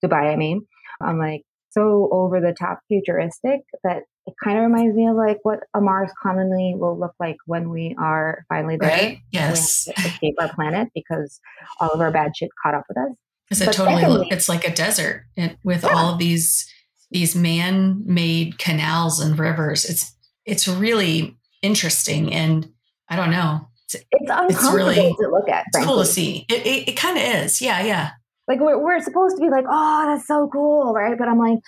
Dubai, 0.04 0.32
I 0.32 0.36
mean. 0.36 0.66
I'm 1.00 1.18
like 1.18 1.42
so 1.70 2.08
over 2.10 2.40
the 2.40 2.54
top 2.58 2.80
futuristic 2.88 3.60
that 3.84 4.02
it 4.26 4.34
kind 4.42 4.58
of 4.58 4.64
reminds 4.64 4.96
me 4.96 5.06
of 5.06 5.16
like 5.16 5.38
what 5.42 5.60
a 5.74 5.80
Mars 5.80 6.10
colony 6.22 6.74
will 6.76 6.98
look 6.98 7.12
like 7.20 7.36
when 7.46 7.70
we 7.70 7.94
are 7.98 8.44
finally 8.48 8.76
there. 8.76 8.90
Right? 8.90 9.18
Yes. 9.30 9.88
escape 9.98 10.36
our 10.40 10.54
planet 10.54 10.88
because 10.94 11.40
all 11.80 11.90
of 11.90 12.00
our 12.00 12.10
bad 12.10 12.36
shit 12.36 12.50
caught 12.62 12.74
up 12.74 12.84
with 12.88 12.98
us. 12.98 13.12
Because 13.48 13.66
it 13.66 13.72
totally 13.72 14.04
look, 14.04 14.26
it's 14.30 14.48
like 14.48 14.66
a 14.66 14.74
desert 14.74 15.24
with 15.62 15.84
yeah. 15.84 15.90
all 15.90 16.12
of 16.12 16.18
these 16.18 16.70
these 17.10 17.36
man-made 17.36 18.58
canals 18.58 19.20
and 19.20 19.38
rivers. 19.38 19.84
It's 19.84 20.14
it's 20.44 20.66
really 20.66 21.36
interesting 21.62 22.32
and 22.32 22.68
I 23.08 23.16
don't 23.16 23.30
know. 23.30 23.68
It's, 23.84 23.94
it's 23.94 24.30
uncomfortable 24.30 24.88
it's 24.88 24.98
really, 24.98 25.14
to 25.14 25.28
look 25.30 25.48
at. 25.48 25.64
It's 25.68 25.86
cool 25.86 25.98
to 25.98 26.04
see. 26.04 26.44
It, 26.50 26.66
it, 26.66 26.88
it 26.88 26.96
kind 26.96 27.16
of 27.16 27.22
is. 27.22 27.62
Yeah, 27.62 27.82
yeah. 27.82 28.10
Like 28.48 28.58
we're, 28.60 28.78
we're 28.78 29.00
supposed 29.00 29.36
to 29.36 29.42
be 29.42 29.48
like, 29.48 29.64
oh, 29.68 30.06
that's 30.06 30.26
so 30.26 30.48
cool, 30.52 30.92
right? 30.92 31.16
But 31.16 31.28
I'm 31.28 31.38
like, 31.38 31.60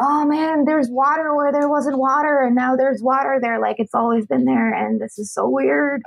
oh 0.00 0.24
man, 0.24 0.64
there's 0.64 0.88
water 0.88 1.34
where 1.34 1.52
there 1.52 1.68
wasn't 1.68 1.98
water, 1.98 2.42
and 2.42 2.54
now 2.54 2.76
there's 2.76 3.02
water 3.02 3.38
there. 3.40 3.60
Like 3.60 3.76
it's 3.78 3.94
always 3.94 4.26
been 4.26 4.44
there, 4.44 4.72
and 4.72 5.00
this 5.00 5.18
is 5.18 5.32
so 5.32 5.48
weird. 5.48 6.00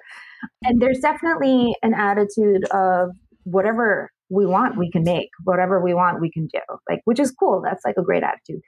And 0.64 0.82
there's 0.82 1.00
definitely 1.00 1.76
an 1.84 1.94
attitude 1.94 2.66
of 2.72 3.12
whatever 3.44 4.12
we 4.30 4.46
want, 4.46 4.78
we 4.78 4.92
can 4.92 5.04
make. 5.04 5.30
Whatever 5.44 5.82
we 5.82 5.94
want, 5.94 6.22
we 6.22 6.32
can 6.32 6.48
do. 6.48 6.60
Like, 6.90 7.02
which 7.06 7.20
is 7.20 7.32
cool. 7.32 7.62
That's 7.64 7.84
like 7.84 7.96
a 7.98 8.04
great 8.04 8.24
attitude. 8.24 8.62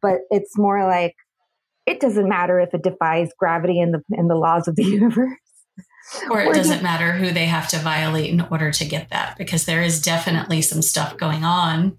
But 0.00 0.20
it's 0.30 0.56
more 0.56 0.86
like 0.86 1.14
it 1.86 2.00
doesn't 2.00 2.28
matter 2.28 2.60
if 2.60 2.72
it 2.74 2.82
defies 2.82 3.30
gravity 3.38 3.80
and 3.80 3.94
the 3.94 4.02
and 4.10 4.30
the 4.30 4.36
laws 4.36 4.68
of 4.68 4.76
the 4.76 4.84
universe. 4.98 5.36
Or 6.30 6.40
it 6.40 6.48
or 6.48 6.54
doesn't 6.54 6.72
just, 6.72 6.82
matter 6.82 7.12
who 7.12 7.30
they 7.30 7.44
have 7.44 7.68
to 7.68 7.78
violate 7.78 8.30
in 8.30 8.40
order 8.40 8.70
to 8.70 8.84
get 8.84 9.10
that, 9.10 9.36
because 9.36 9.66
there 9.66 9.82
is 9.82 10.00
definitely 10.00 10.62
some 10.62 10.82
stuff 10.82 11.16
going 11.16 11.44
on, 11.44 11.96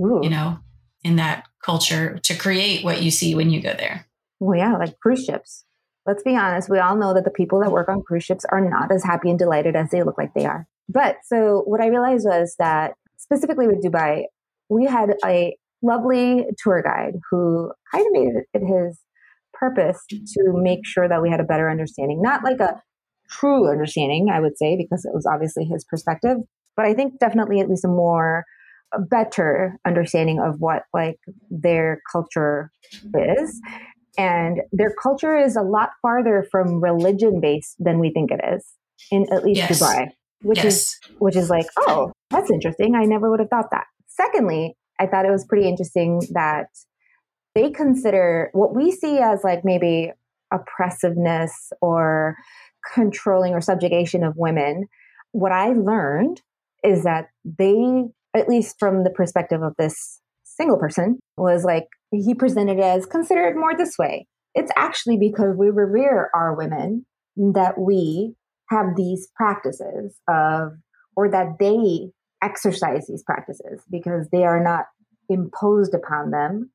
ooh. 0.00 0.20
you 0.22 0.30
know, 0.30 0.58
in 1.02 1.16
that 1.16 1.44
culture 1.62 2.18
to 2.22 2.34
create 2.34 2.84
what 2.84 3.02
you 3.02 3.10
see 3.10 3.34
when 3.34 3.50
you 3.50 3.60
go 3.60 3.74
there. 3.74 4.06
Well, 4.38 4.58
yeah, 4.58 4.76
like 4.76 4.98
cruise 5.00 5.24
ships. 5.24 5.64
Let's 6.06 6.22
be 6.22 6.36
honest, 6.36 6.70
we 6.70 6.78
all 6.78 6.96
know 6.96 7.12
that 7.14 7.24
the 7.24 7.30
people 7.30 7.60
that 7.60 7.72
work 7.72 7.88
on 7.88 8.02
cruise 8.02 8.24
ships 8.24 8.44
are 8.44 8.60
not 8.60 8.92
as 8.92 9.02
happy 9.02 9.28
and 9.28 9.38
delighted 9.38 9.74
as 9.74 9.90
they 9.90 10.02
look 10.02 10.16
like 10.16 10.32
they 10.34 10.46
are. 10.46 10.68
But 10.88 11.16
so 11.24 11.62
what 11.66 11.80
I 11.80 11.88
realized 11.88 12.26
was 12.26 12.54
that 12.58 12.94
specifically 13.16 13.66
with 13.66 13.84
Dubai, 13.84 14.24
we 14.68 14.86
had 14.86 15.14
a 15.24 15.56
lovely 15.82 16.46
tour 16.62 16.82
guide 16.82 17.14
who 17.30 17.72
kind 17.92 18.06
of 18.06 18.12
made 18.12 18.32
it 18.52 18.62
his 18.66 19.00
purpose 19.52 19.98
to 20.08 20.52
make 20.54 20.80
sure 20.84 21.08
that 21.08 21.22
we 21.22 21.30
had 21.30 21.40
a 21.40 21.44
better 21.44 21.70
understanding, 21.70 22.20
not 22.22 22.44
like 22.44 22.60
a 22.60 22.80
true 23.28 23.70
understanding, 23.70 24.28
I 24.32 24.40
would 24.40 24.56
say, 24.58 24.76
because 24.76 25.04
it 25.04 25.14
was 25.14 25.26
obviously 25.26 25.64
his 25.64 25.84
perspective, 25.84 26.38
but 26.76 26.86
I 26.86 26.94
think 26.94 27.18
definitely 27.18 27.60
at 27.60 27.68
least 27.68 27.84
a 27.84 27.88
more 27.88 28.44
a 28.94 29.00
better 29.00 29.76
understanding 29.86 30.40
of 30.40 30.56
what 30.60 30.82
like 30.94 31.18
their 31.50 32.00
culture 32.10 32.70
is. 33.14 33.60
And 34.18 34.60
their 34.72 34.94
culture 35.02 35.36
is 35.36 35.56
a 35.56 35.62
lot 35.62 35.90
farther 36.00 36.46
from 36.50 36.80
religion 36.82 37.40
based 37.40 37.76
than 37.78 37.98
we 37.98 38.12
think 38.12 38.30
it 38.30 38.40
is 38.54 38.64
in 39.10 39.26
at 39.32 39.44
least 39.44 39.58
yes. 39.58 39.82
Dubai, 39.82 40.08
which 40.42 40.58
yes. 40.58 40.74
is 40.74 40.98
which 41.18 41.36
is 41.36 41.50
like, 41.50 41.66
oh, 41.78 42.12
that's 42.30 42.50
interesting. 42.50 42.94
I 42.94 43.04
never 43.04 43.30
would 43.30 43.40
have 43.40 43.50
thought 43.50 43.70
that. 43.70 43.84
Secondly, 44.06 44.74
I 44.98 45.06
thought 45.06 45.26
it 45.26 45.30
was 45.30 45.46
pretty 45.46 45.68
interesting 45.68 46.22
that 46.32 46.68
they 47.54 47.70
consider 47.70 48.50
what 48.52 48.74
we 48.74 48.90
see 48.90 49.18
as 49.18 49.42
like 49.42 49.64
maybe 49.64 50.12
oppressiveness 50.52 51.72
or 51.80 52.36
controlling 52.94 53.52
or 53.52 53.60
subjugation 53.60 54.22
of 54.22 54.34
women. 54.36 54.86
What 55.32 55.52
I 55.52 55.68
learned 55.68 56.40
is 56.84 57.04
that 57.04 57.26
they, 57.44 58.04
at 58.34 58.48
least 58.48 58.76
from 58.78 59.04
the 59.04 59.10
perspective 59.10 59.62
of 59.62 59.74
this 59.78 60.20
single 60.44 60.78
person, 60.78 61.18
was 61.36 61.64
like, 61.64 61.84
he 62.12 62.34
presented 62.34 62.78
it 62.78 62.84
as 62.84 63.06
consider 63.06 63.46
it 63.48 63.56
more 63.56 63.76
this 63.76 63.96
way. 63.98 64.26
It's 64.54 64.70
actually 64.76 65.18
because 65.18 65.56
we 65.56 65.68
revere 65.68 66.30
our 66.34 66.54
women 66.54 67.04
that 67.36 67.78
we 67.78 68.34
have 68.68 68.96
these 68.96 69.28
practices 69.34 70.18
of, 70.28 70.72
or 71.16 71.30
that 71.30 71.58
they 71.58 72.10
exercise 72.42 73.06
these 73.06 73.22
practices 73.22 73.82
because 73.90 74.28
they 74.30 74.44
are 74.44 74.62
not 74.62 74.86
imposed 75.28 75.94
upon 75.94 76.30
them. 76.30 76.70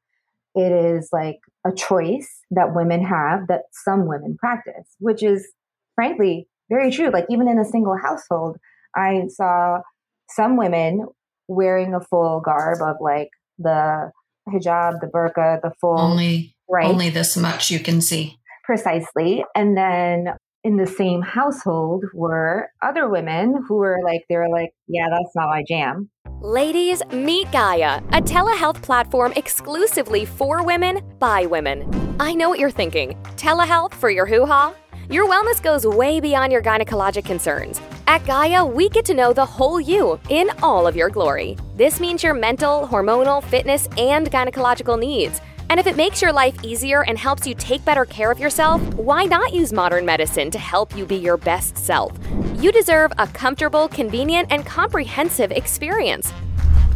It 0.55 0.71
is 0.71 1.09
like 1.13 1.39
a 1.65 1.71
choice 1.71 2.41
that 2.51 2.75
women 2.75 3.03
have 3.03 3.47
that 3.47 3.63
some 3.71 4.05
women 4.05 4.37
practice, 4.37 4.95
which 4.99 5.23
is 5.23 5.47
frankly 5.95 6.47
very 6.69 6.91
true. 6.91 7.09
Like 7.09 7.25
even 7.29 7.47
in 7.47 7.57
a 7.57 7.65
single 7.65 7.97
household, 7.97 8.57
I 8.95 9.27
saw 9.29 9.81
some 10.29 10.57
women 10.57 11.07
wearing 11.47 11.93
a 11.93 12.01
full 12.01 12.41
garb 12.41 12.81
of 12.81 12.97
like 12.99 13.29
the 13.57 14.11
hijab, 14.49 14.99
the 14.99 15.07
burqa, 15.07 15.61
the 15.61 15.71
full 15.79 15.99
only 15.99 16.55
right 16.69 16.87
only 16.87 17.09
this 17.09 17.37
much 17.37 17.69
you 17.69 17.79
can 17.79 18.01
see. 18.01 18.37
Precisely, 18.63 19.43
and 19.55 19.77
then 19.77 20.33
in 20.63 20.77
the 20.77 20.85
same 20.85 21.21
household 21.21 22.05
were 22.13 22.69
other 22.81 23.09
women 23.09 23.63
who 23.67 23.75
were 23.77 23.99
like, 24.03 24.25
they 24.29 24.37
were 24.37 24.49
like, 24.49 24.73
yeah, 24.87 25.07
that's 25.09 25.35
not 25.35 25.47
my 25.47 25.63
jam. 25.67 26.09
Ladies, 26.41 27.01
meet 27.11 27.51
Gaia, 27.51 27.97
a 28.09 28.21
telehealth 28.21 28.81
platform 28.81 29.33
exclusively 29.35 30.25
for 30.25 30.63
women 30.63 31.01
by 31.19 31.45
women. 31.45 32.15
I 32.19 32.33
know 32.33 32.49
what 32.49 32.59
you're 32.59 32.69
thinking 32.69 33.17
telehealth 33.35 33.93
for 33.93 34.09
your 34.09 34.25
hoo 34.25 34.45
ha? 34.45 34.75
Your 35.09 35.27
wellness 35.27 35.61
goes 35.61 35.85
way 35.85 36.19
beyond 36.19 36.53
your 36.53 36.61
gynecologic 36.61 37.25
concerns. 37.25 37.81
At 38.07 38.25
Gaia, 38.25 38.65
we 38.65 38.87
get 38.87 39.03
to 39.05 39.13
know 39.13 39.33
the 39.33 39.45
whole 39.45 39.81
you 39.81 40.19
in 40.29 40.49
all 40.61 40.87
of 40.87 40.95
your 40.95 41.09
glory. 41.09 41.57
This 41.75 41.99
means 41.99 42.23
your 42.23 42.33
mental, 42.33 42.87
hormonal, 42.87 43.43
fitness, 43.43 43.87
and 43.97 44.31
gynecological 44.31 44.97
needs 44.97 45.41
and 45.71 45.79
if 45.79 45.87
it 45.87 45.95
makes 45.95 46.21
your 46.21 46.33
life 46.33 46.53
easier 46.65 47.05
and 47.05 47.17
helps 47.17 47.47
you 47.47 47.55
take 47.55 47.85
better 47.85 48.03
care 48.03 48.29
of 48.29 48.37
yourself, 48.37 48.81
why 48.95 49.23
not 49.23 49.53
use 49.53 49.71
modern 49.71 50.05
medicine 50.05 50.51
to 50.51 50.59
help 50.59 50.93
you 50.97 51.05
be 51.05 51.15
your 51.15 51.37
best 51.37 51.77
self? 51.77 52.11
You 52.57 52.73
deserve 52.73 53.13
a 53.17 53.25
comfortable, 53.27 53.87
convenient, 53.87 54.49
and 54.51 54.65
comprehensive 54.65 55.49
experience. 55.53 56.33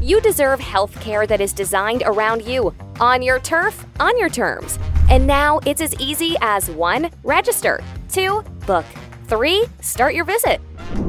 You 0.01 0.19
deserve 0.19 0.59
health 0.59 0.99
care 0.99 1.25
that 1.25 1.39
is 1.39 1.53
designed 1.53 2.03
around 2.05 2.41
you, 2.41 2.75
on 2.99 3.21
your 3.21 3.39
turf, 3.39 3.85
on 4.01 4.19
your 4.19 4.27
terms. 4.27 4.77
And 5.09 5.25
now 5.25 5.61
it's 5.65 5.79
as 5.79 5.95
easy 6.01 6.35
as 6.41 6.69
1. 6.69 7.09
Register, 7.23 7.81
2. 8.09 8.43
Book, 8.67 8.85
3. 9.27 9.65
Start 9.79 10.15
your 10.15 10.25
visit. 10.25 10.59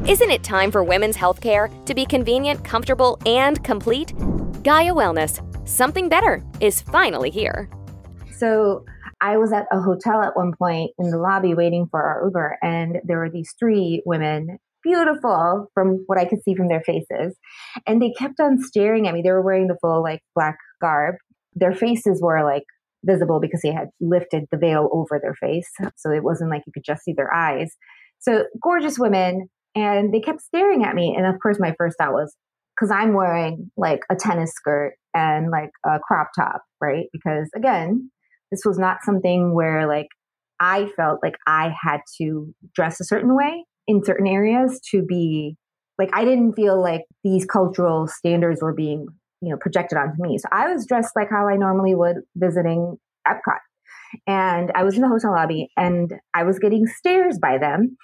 Isn't 0.07 0.31
it 0.31 0.41
time 0.41 0.71
for 0.71 0.85
women's 0.85 1.17
healthcare 1.17 1.85
to 1.85 1.93
be 1.93 2.05
convenient, 2.05 2.63
comfortable, 2.63 3.19
and 3.25 3.61
complete? 3.61 4.13
Gaia 4.63 4.93
Wellness 4.93 5.41
something 5.67 6.09
better 6.09 6.43
is 6.59 6.81
finally 6.81 7.29
here. 7.29 7.69
So 8.35 8.85
I 9.21 9.37
was 9.37 9.51
at 9.51 9.65
a 9.71 9.81
hotel 9.81 10.21
at 10.21 10.35
one 10.35 10.53
point 10.57 10.91
in 10.97 11.11
the 11.11 11.17
lobby 11.17 11.53
waiting 11.53 11.87
for 11.89 12.01
our 12.01 12.25
Uber, 12.25 12.57
and 12.61 12.97
there 13.03 13.17
were 13.17 13.29
these 13.29 13.53
three 13.59 14.01
women, 14.05 14.59
beautiful 14.83 15.67
from 15.73 16.03
what 16.05 16.17
I 16.17 16.25
could 16.25 16.43
see 16.43 16.55
from 16.55 16.67
their 16.67 16.81
faces. 16.81 17.35
And 17.85 18.01
they 18.01 18.11
kept 18.11 18.39
on 18.39 18.59
staring 18.61 19.07
at 19.07 19.13
me. 19.13 19.21
They 19.21 19.31
were 19.31 19.41
wearing 19.41 19.67
the 19.67 19.77
full 19.81 20.01
like 20.01 20.21
black 20.35 20.57
garb. 20.79 21.15
Their 21.55 21.73
faces 21.73 22.21
were 22.21 22.43
like 22.43 22.63
visible 23.03 23.39
because 23.39 23.61
they 23.61 23.73
had 23.73 23.89
lifted 23.99 24.45
the 24.51 24.57
veil 24.57 24.89
over 24.91 25.19
their 25.21 25.35
face. 25.35 25.69
So 25.97 26.11
it 26.11 26.23
wasn't 26.23 26.51
like 26.51 26.61
you 26.65 26.73
could 26.73 26.85
just 26.85 27.03
see 27.03 27.13
their 27.13 27.33
eyes. 27.33 27.75
So 28.19 28.45
gorgeous 28.63 28.97
women. 28.99 29.49
And 29.75 30.13
they 30.13 30.19
kept 30.19 30.41
staring 30.41 30.83
at 30.83 30.95
me. 30.95 31.15
And 31.15 31.27
of 31.27 31.39
course, 31.41 31.59
my 31.59 31.75
first 31.77 31.97
thought 31.99 32.13
was, 32.13 32.35
because 32.77 32.91
I'm 32.91 33.13
wearing 33.13 33.71
like 33.75 34.01
a 34.11 34.15
tennis 34.15 34.51
skirt 34.51 34.93
and 35.13 35.49
like 35.49 35.71
a 35.85 35.99
crop 35.99 36.29
top, 36.37 36.61
right? 36.79 37.07
Because 37.11 37.49
again, 37.55 38.11
this 38.51 38.61
was 38.65 38.77
not 38.77 38.97
something 39.03 39.53
where 39.53 39.87
like 39.87 40.07
I 40.59 40.89
felt 40.95 41.19
like 41.23 41.35
I 41.47 41.73
had 41.81 42.01
to 42.19 42.53
dress 42.75 42.99
a 42.99 43.05
certain 43.05 43.35
way 43.35 43.65
in 43.87 44.03
certain 44.03 44.27
areas 44.27 44.79
to 44.91 45.03
be 45.03 45.55
like 45.97 46.09
I 46.13 46.23
didn't 46.23 46.53
feel 46.53 46.79
like 46.79 47.01
these 47.23 47.45
cultural 47.45 48.07
standards 48.07 48.61
were 48.61 48.73
being, 48.73 49.07
you 49.41 49.49
know, 49.49 49.57
projected 49.57 49.97
onto 49.97 50.21
me. 50.21 50.37
So 50.37 50.47
I 50.51 50.71
was 50.71 50.85
dressed 50.85 51.13
like 51.15 51.29
how 51.29 51.47
I 51.47 51.55
normally 51.55 51.95
would 51.95 52.17
visiting 52.35 52.97
Epcot. 53.27 53.59
And 54.25 54.71
I 54.75 54.83
was 54.83 54.95
in 54.95 55.01
the 55.01 55.07
hotel 55.07 55.31
lobby 55.31 55.69
and 55.75 56.13
I 56.33 56.43
was 56.43 56.59
getting 56.59 56.85
stares 56.87 57.39
by 57.39 57.57
them. 57.57 57.97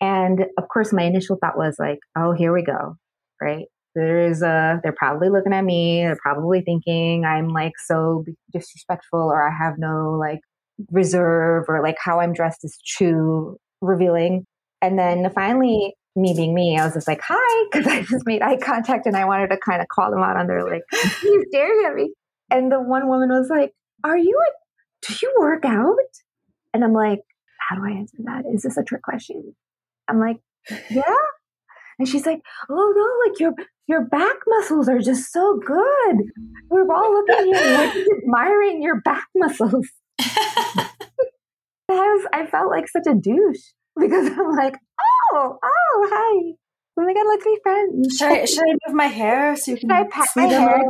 And 0.00 0.44
of 0.56 0.68
course 0.68 0.92
my 0.92 1.02
initial 1.02 1.38
thought 1.40 1.56
was 1.56 1.76
like, 1.78 1.98
oh, 2.16 2.32
here 2.32 2.52
we 2.52 2.62
go. 2.62 2.96
Right? 3.40 3.66
There's 3.98 4.42
a 4.42 4.80
they're 4.82 4.94
probably 4.96 5.28
looking 5.28 5.52
at 5.52 5.64
me, 5.64 6.02
they're 6.02 6.18
probably 6.22 6.60
thinking 6.60 7.24
I'm 7.24 7.48
like 7.48 7.72
so 7.84 8.24
disrespectful 8.52 9.20
or 9.20 9.46
I 9.46 9.52
have 9.52 9.74
no 9.78 10.16
like 10.18 10.40
reserve 10.90 11.64
or 11.68 11.82
like 11.82 11.96
how 12.02 12.20
I'm 12.20 12.32
dressed 12.32 12.64
is 12.64 12.78
too 12.96 13.58
revealing. 13.80 14.46
And 14.80 14.98
then 14.98 15.30
finally, 15.34 15.94
me 16.14 16.34
being 16.34 16.54
me, 16.54 16.78
I 16.78 16.84
was 16.84 16.94
just 16.94 17.08
like, 17.08 17.20
hi, 17.22 17.64
because 17.72 17.86
I 17.86 18.02
just 18.02 18.26
made 18.26 18.42
eye 18.42 18.58
contact 18.58 19.06
and 19.06 19.16
I 19.16 19.24
wanted 19.24 19.48
to 19.50 19.56
kind 19.56 19.80
of 19.82 19.88
call 19.88 20.10
them 20.10 20.22
out 20.22 20.36
on 20.36 20.46
their 20.46 20.68
like, 20.68 20.82
he's 20.92 21.44
staring 21.48 21.84
at 21.86 21.94
me. 21.94 22.12
And 22.50 22.72
the 22.72 22.80
one 22.80 23.08
woman 23.08 23.30
was 23.30 23.48
like, 23.50 23.72
are 24.04 24.16
you 24.16 24.40
a, 24.46 25.06
do 25.06 25.14
you 25.20 25.34
work 25.38 25.64
out? 25.64 25.96
And 26.72 26.84
I'm 26.84 26.92
like, 26.92 27.20
how 27.68 27.76
do 27.76 27.84
I 27.84 27.90
answer 27.90 28.18
that? 28.24 28.44
Is 28.52 28.62
this 28.62 28.76
a 28.76 28.82
trick 28.82 29.02
question? 29.02 29.54
I'm 30.08 30.18
like, 30.18 30.38
yeah. 30.90 31.02
And 31.98 32.08
she's 32.08 32.26
like, 32.26 32.40
oh 32.70 32.92
no, 32.96 33.28
like 33.30 33.40
your 33.40 33.52
your 33.86 34.06
back 34.06 34.36
muscles 34.46 34.88
are 34.88 34.98
just 34.98 35.32
so 35.32 35.58
good. 35.64 36.16
We're 36.68 36.92
all 36.92 37.12
looking 37.12 37.54
at 37.54 37.94
you, 37.94 38.06
we're 38.06 38.18
admiring 38.18 38.82
your 38.82 39.00
back 39.00 39.26
muscles. 39.34 39.88
I 40.20 40.88
was, 41.90 42.26
I 42.32 42.46
felt 42.46 42.70
like 42.70 42.86
such 42.88 43.06
a 43.06 43.14
douche 43.14 43.62
because 43.98 44.30
I'm 44.38 44.54
like, 44.54 44.76
oh, 45.32 45.58
oh, 45.62 46.08
hi. 46.12 46.52
Oh 47.00 47.04
my 47.04 47.14
god, 47.14 47.26
let's 47.28 47.44
be 47.44 47.58
friends. 47.62 48.16
Should 48.18 48.28
I, 48.28 48.44
should 48.44 48.64
I 48.64 48.72
move 48.86 48.96
my 48.96 49.06
hair 49.06 49.56
so 49.56 49.70
you 49.70 49.78
can 49.78 49.88
Should 49.88 49.96
I 49.96 50.04
pat 50.04 50.28
my 50.36 50.46
hair? 50.46 50.78
Do 50.78 50.84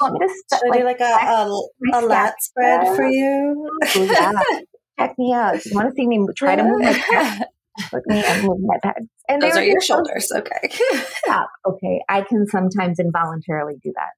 want, 0.00 0.12
me 0.14 0.20
to 0.20 0.28
st- 0.28 0.60
should 0.60 0.72
I 0.72 0.78
do 0.78 0.84
like 0.84 1.00
a, 1.00 1.04
a, 1.04 2.00
a 2.00 2.06
lat 2.06 2.34
spread 2.40 2.96
for 2.96 3.04
you? 3.04 3.68
Oh, 3.84 4.04
yeah. 4.04 4.32
Check 4.98 5.18
me 5.18 5.32
out. 5.32 5.64
You 5.64 5.74
want 5.74 5.88
to 5.88 5.94
see 5.94 6.06
me 6.06 6.24
try 6.36 6.56
to 6.56 6.62
move 6.62 6.80
my 6.80 6.92
pad? 6.92 7.46
Look 7.92 8.06
me 8.06 8.24
and 8.24 8.46
move 8.46 8.58
my 8.60 8.76
pad. 8.82 9.06
And 9.28 9.42
those 9.42 9.56
are 9.56 9.64
your 9.64 9.80
shoulders. 9.80 10.30
Okay. 10.34 10.70
Stop. 11.24 11.48
Okay. 11.66 12.00
I 12.08 12.22
can 12.22 12.46
sometimes 12.46 12.98
involuntarily 12.98 13.74
do 13.82 13.92
that. 13.94 14.10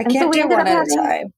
I 0.00 0.04
and 0.04 0.12
can't 0.12 0.34
so 0.34 0.42
do 0.42 0.48
one 0.48 0.60
at 0.60 0.66
having, 0.66 0.98
a 0.98 1.02
time. 1.02 1.32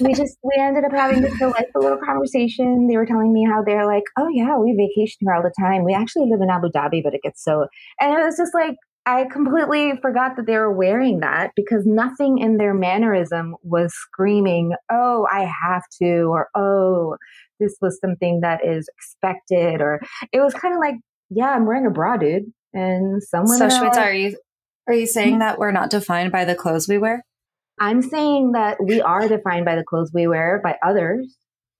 we 0.00 0.14
just 0.14 0.38
we 0.42 0.54
ended 0.58 0.84
up 0.84 0.92
having 0.92 1.20
this 1.22 1.38
delightful 1.38 1.82
little 1.82 1.98
conversation. 2.04 2.88
They 2.88 2.96
were 2.96 3.06
telling 3.06 3.32
me 3.32 3.46
how 3.46 3.62
they're 3.62 3.86
like, 3.86 4.04
oh 4.18 4.28
yeah, 4.32 4.56
we 4.56 4.74
vacation 4.76 5.18
here 5.20 5.34
all 5.34 5.42
the 5.42 5.52
time. 5.60 5.84
We 5.84 5.94
actually 5.94 6.30
live 6.30 6.40
in 6.40 6.50
Abu 6.50 6.68
Dhabi, 6.74 7.02
but 7.02 7.14
it 7.14 7.20
gets 7.22 7.44
so 7.44 7.66
and 8.00 8.12
it 8.12 8.24
was 8.24 8.36
just 8.36 8.54
like 8.54 8.76
I 9.04 9.24
completely 9.24 9.94
forgot 10.00 10.36
that 10.36 10.46
they 10.46 10.56
were 10.56 10.72
wearing 10.72 11.20
that 11.20 11.50
because 11.56 11.84
nothing 11.84 12.38
in 12.38 12.56
their 12.56 12.72
mannerism 12.72 13.56
was 13.64 13.92
screaming, 13.92 14.74
oh, 14.92 15.26
I 15.30 15.50
have 15.64 15.82
to, 16.00 16.26
or 16.30 16.48
oh, 16.54 17.16
this 17.62 17.76
was 17.80 17.98
something 18.00 18.40
that 18.40 18.64
is 18.64 18.88
expected, 18.96 19.80
or 19.80 20.00
it 20.32 20.40
was 20.40 20.54
kind 20.54 20.74
of 20.74 20.80
like, 20.80 20.96
yeah, 21.30 21.50
I'm 21.50 21.66
wearing 21.66 21.86
a 21.86 21.90
bra, 21.90 22.16
dude. 22.16 22.52
And 22.74 23.22
someone. 23.22 23.58
So, 23.58 23.66
like, 23.66 23.96
are 23.96 24.12
you 24.12 24.36
are 24.88 24.94
you 24.94 25.06
saying 25.06 25.38
that 25.38 25.58
we're 25.58 25.72
not 25.72 25.90
defined 25.90 26.32
by 26.32 26.44
the 26.44 26.54
clothes 26.54 26.88
we 26.88 26.98
wear? 26.98 27.24
I'm 27.78 28.02
saying 28.02 28.52
that 28.52 28.78
we 28.82 29.00
are 29.00 29.28
defined 29.28 29.64
by 29.64 29.76
the 29.76 29.84
clothes 29.84 30.10
we 30.12 30.26
wear 30.26 30.60
by 30.62 30.76
others. 30.84 31.36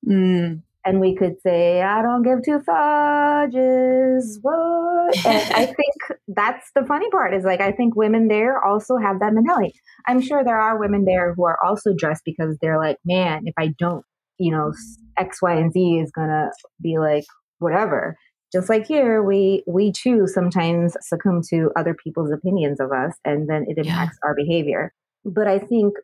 Mm. 0.07 0.63
And 0.85 1.01
we 1.01 1.15
could 1.15 1.37
say, 1.43 1.81
I 1.81 2.03
don't 2.03 2.23
give 2.23 2.43
two 2.45 2.59
fudges. 2.59 4.39
What? 4.43 5.27
And 5.27 5.55
I 5.55 5.67
think 5.67 6.21
that's 6.27 6.71
the 6.75 6.85
funny 6.85 7.09
part 7.11 7.35
is 7.35 7.45
like, 7.45 7.61
I 7.61 7.71
think 7.71 7.95
women 7.95 8.27
there 8.27 8.63
also 8.65 8.97
have 8.97 9.21
that 9.21 9.33
mentality. 9.33 9.75
I'm 10.09 10.21
sure 10.21 10.43
there 10.43 10.61
are 10.61 10.81
women 10.81 11.05
there 11.05 11.35
who 11.35 11.45
are 11.45 11.59
also 11.65 11.93
dressed 11.97 12.23
because 12.25 12.57
they're 12.61 12.79
like, 12.79 12.97
man, 13.05 13.43
if 13.45 13.55
I 13.57 13.69
don't, 13.79 14.05
you 14.39 14.51
know, 14.51 14.71
mm-hmm. 14.71 15.23
X, 15.23 15.43
Y, 15.43 15.55
and 15.55 15.73
Z 15.73 15.99
is 15.99 16.11
going 16.11 16.29
to 16.29 16.51
be 16.81 16.99
like, 16.99 17.25
whatever. 17.59 18.17
Just 18.53 18.69
like 18.69 18.87
here, 18.87 19.23
we 19.23 19.63
we 19.67 19.93
too 19.93 20.27
sometimes 20.27 20.95
succumb 21.01 21.41
to 21.49 21.71
other 21.75 21.95
people's 21.95 22.31
opinions 22.31 22.81
of 22.81 22.93
us, 22.93 23.15
and 23.25 23.49
then 23.49 23.65
it 23.67 23.79
impacts 23.79 24.19
yeah. 24.23 24.29
our 24.29 24.35
behavior. 24.35 24.93
But 25.25 25.47
I 25.47 25.59
think 25.59 25.95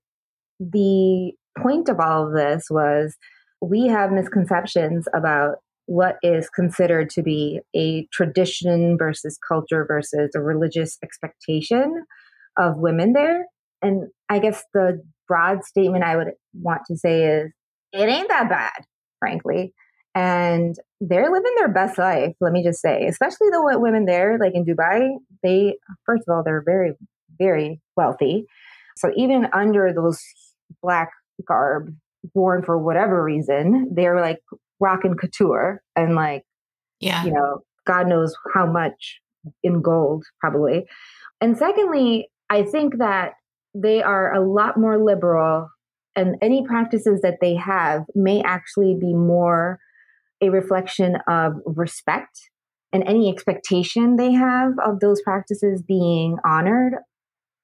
the 0.58 1.32
point 1.62 1.88
of 1.88 2.00
all 2.00 2.26
of 2.26 2.34
this 2.34 2.66
was 2.70 3.16
we 3.60 3.88
have 3.88 4.12
misconceptions 4.12 5.06
about 5.14 5.56
what 5.86 6.16
is 6.22 6.48
considered 6.50 7.10
to 7.10 7.22
be 7.22 7.60
a 7.74 8.06
tradition 8.12 8.96
versus 8.98 9.38
culture 9.46 9.84
versus 9.86 10.30
a 10.36 10.40
religious 10.40 10.98
expectation 11.02 12.04
of 12.58 12.76
women 12.76 13.14
there. 13.14 13.46
And 13.80 14.08
I 14.28 14.38
guess 14.38 14.62
the 14.74 15.02
broad 15.26 15.64
statement 15.64 16.04
I 16.04 16.16
would 16.16 16.32
want 16.54 16.82
to 16.88 16.96
say 16.96 17.24
is 17.24 17.52
it 17.92 18.08
ain't 18.08 18.28
that 18.28 18.48
bad, 18.48 18.84
frankly. 19.18 19.74
And 20.14 20.76
they're 21.00 21.30
living 21.30 21.54
their 21.58 21.68
best 21.68 21.98
life, 21.98 22.34
let 22.40 22.52
me 22.52 22.64
just 22.64 22.80
say, 22.80 23.06
especially 23.06 23.50
the 23.50 23.78
women 23.78 24.04
there, 24.04 24.36
like 24.38 24.54
in 24.54 24.64
Dubai, 24.64 25.10
they, 25.42 25.76
first 26.04 26.24
of 26.26 26.34
all, 26.34 26.42
they're 26.42 26.62
very, 26.64 26.94
very 27.38 27.80
wealthy. 27.96 28.46
So 28.96 29.12
even 29.16 29.46
under 29.52 29.92
those 29.92 30.20
black 30.82 31.10
garb 31.46 31.94
worn 32.34 32.64
for 32.64 32.76
whatever 32.76 33.22
reason, 33.22 33.90
they're 33.94 34.20
like 34.20 34.40
rocking 34.80 35.14
couture 35.14 35.82
and 35.94 36.16
like, 36.16 36.42
yeah, 37.00 37.24
you 37.24 37.32
know, 37.32 37.60
God 37.86 38.08
knows 38.08 38.34
how 38.54 38.66
much 38.66 39.20
in 39.62 39.82
gold 39.82 40.24
probably. 40.40 40.86
And 41.40 41.56
secondly, 41.56 42.28
I 42.50 42.64
think 42.64 42.98
that 42.98 43.34
they 43.72 44.02
are 44.02 44.34
a 44.34 44.40
lot 44.40 44.76
more 44.76 44.98
liberal 44.98 45.68
and 46.18 46.36
any 46.42 46.66
practices 46.66 47.20
that 47.22 47.38
they 47.40 47.54
have 47.54 48.02
may 48.14 48.42
actually 48.42 48.96
be 49.00 49.14
more 49.14 49.78
a 50.40 50.50
reflection 50.50 51.16
of 51.28 51.52
respect 51.64 52.50
and 52.92 53.04
any 53.06 53.30
expectation 53.30 54.16
they 54.16 54.32
have 54.32 54.72
of 54.84 55.00
those 55.00 55.22
practices 55.22 55.82
being 55.82 56.36
honored 56.44 56.94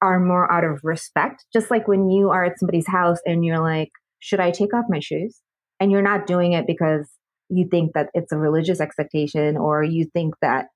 are 0.01 0.21
more 0.21 0.51
out 0.53 0.65
of 0.65 0.81
respect. 0.85 1.45
Just 1.53 1.71
like 1.71 1.89
when 1.89 2.11
you 2.11 2.31
are 2.31 2.45
at 2.45 2.59
somebody's 2.59 2.87
house 2.87 3.19
and 3.25 3.45
you're 3.45 3.61
like, 3.61 3.91
should 4.21 4.41
I 4.41 4.51
take 4.51 4.73
off 4.75 4.85
my 4.89 5.01
shoes? 5.01 5.41
And 5.81 5.91
you're 5.91 6.03
not 6.03 6.27
doing 6.27 6.53
it 6.53 6.67
because 6.67 7.09
you 7.49 7.67
think 7.69 7.93
that 7.95 8.11
it's 8.15 8.33
a 8.33 8.39
religious 8.39 8.81
expectation 8.81 9.57
or 9.57 9.83
you 9.83 10.07
think 10.13 10.35
that, 10.43 10.67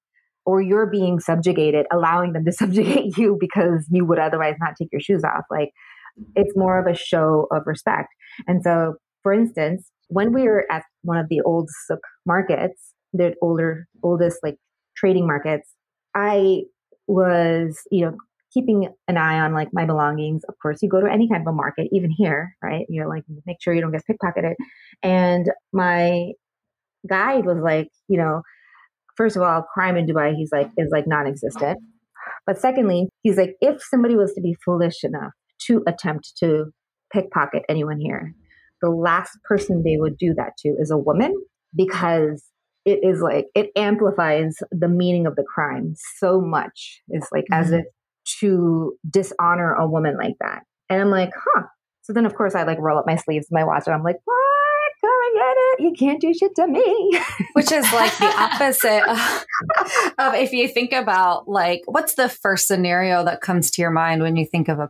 or 0.47 0.63
you're 0.63 0.87
being 0.87 1.21
subjugated, 1.21 1.87
allowing 1.93 2.33
them 2.33 2.45
to 2.45 2.53
subjugate 2.63 3.17
you 3.19 3.37
because 3.39 3.87
you 3.91 4.05
would 4.05 4.19
otherwise 4.19 4.57
not 4.61 4.75
take 4.77 4.89
your 4.91 5.01
shoes 5.01 5.23
off. 5.25 5.45
Like 5.51 5.71
it's 6.35 6.57
more 6.57 6.79
of 6.79 6.87
a 6.87 6.97
show 6.97 7.47
of 7.51 7.63
respect. 7.67 8.09
And 8.47 8.63
so, 8.63 8.95
for 9.23 9.33
instance, 9.33 9.91
when 10.09 10.33
we 10.33 10.43
were 10.43 10.65
at 10.71 10.83
one 11.03 11.19
of 11.19 11.29
the 11.29 11.41
old 11.43 11.69
souk 11.87 12.01
markets, 12.27 12.95
the 13.13 13.35
older, 13.43 13.87
oldest 14.03 14.39
like 14.43 14.57
trading 14.97 15.27
markets, 15.27 15.75
I 16.15 16.63
was, 17.07 17.79
you 17.91 18.07
know, 18.07 18.17
keeping 18.53 18.89
an 19.07 19.17
eye 19.17 19.39
on 19.39 19.53
like 19.53 19.69
my 19.73 19.85
belongings. 19.85 20.43
Of 20.49 20.55
course, 20.61 20.79
you 20.83 20.89
go 20.89 21.01
to 21.01 21.11
any 21.11 21.29
kind 21.29 21.43
of 21.43 21.47
a 21.47 21.55
market, 21.55 21.89
even 21.93 22.11
here, 22.17 22.55
right? 22.63 22.87
You're 22.89 23.09
like, 23.09 23.25
make 23.47 23.59
sure 23.61 23.75
you 23.75 23.81
don't 23.81 23.93
get 23.93 24.03
pickpocketed. 24.11 24.55
And 25.03 25.51
my 25.73 26.33
guide 27.09 27.45
was 27.45 27.59
like, 27.63 27.89
you 28.09 28.19
know, 28.19 28.43
first 29.17 29.37
of 29.37 29.43
all, 29.43 29.63
crime 29.75 29.97
in 29.97 30.07
Dubai, 30.07 30.35
he's 30.35 30.51
like, 30.53 30.71
is 30.77 30.91
like 30.91 31.07
non 31.07 31.27
existent. 31.27 31.79
But 32.47 32.59
secondly, 32.59 33.09
he's 33.23 33.37
like, 33.37 33.55
if 33.61 33.83
somebody 33.83 34.17
was 34.17 34.33
to 34.35 34.41
be 34.41 34.57
foolish 34.65 35.05
enough 35.05 35.33
to 35.67 35.83
attempt 35.87 36.33
to 36.39 36.67
pickpocket 37.13 37.63
anyone 37.69 37.99
here, 38.01 38.35
the 38.81 38.91
last 38.91 39.39
person 39.45 39.83
they 39.83 39.97
would 39.97 40.17
do 40.17 40.35
that 40.35 40.53
to 40.59 40.69
is 40.79 40.91
a 40.91 40.99
woman 40.99 41.35
because 41.75 42.45
it 42.85 43.01
is 43.03 43.21
like 43.21 43.47
it 43.55 43.71
amplifies 43.77 44.57
the 44.71 44.89
meaning 44.89 45.27
of 45.27 45.37
the 45.37 45.45
crime 45.45 45.95
so 46.17 46.41
much. 46.41 47.03
It's 47.09 47.29
like 47.33 47.45
mm-hmm. 47.45 47.63
as 47.63 47.71
if 47.71 47.85
to 48.41 48.97
dishonor 49.09 49.75
a 49.75 49.87
woman 49.87 50.17
like 50.17 50.37
that. 50.41 50.63
And 50.89 51.01
I'm 51.01 51.11
like, 51.11 51.33
huh. 51.35 51.65
So 52.03 52.13
then, 52.13 52.25
of 52.25 52.35
course, 52.35 52.55
I 52.55 52.63
like 52.63 52.79
roll 52.79 52.99
up 52.99 53.07
my 53.07 53.17
sleeves, 53.17 53.49
my 53.51 53.65
watch, 53.65 53.85
and 53.87 53.95
I'm 53.95 54.03
like, 54.03 54.17
what? 54.25 54.39
Come 55.01 55.11
and 55.11 55.35
get 55.35 55.57
it. 55.57 55.81
You 55.81 55.93
can't 55.93 56.21
do 56.21 56.35
shit 56.35 56.55
to 56.57 56.67
me. 56.67 57.21
Which 57.53 57.71
is 57.71 57.85
like 57.93 58.17
the 58.19 58.25
opposite 58.39 59.09
of, 59.09 59.45
of 60.19 60.35
if 60.35 60.53
you 60.53 60.67
think 60.69 60.93
about 60.93 61.49
like, 61.49 61.83
what's 61.87 62.15
the 62.15 62.29
first 62.29 62.67
scenario 62.67 63.25
that 63.25 63.41
comes 63.41 63.71
to 63.73 63.83
your 63.83 63.91
mind 63.91 64.23
when 64.23 64.37
you 64.37 64.47
think 64.47 64.69
of 64.69 64.79
a 64.79 64.89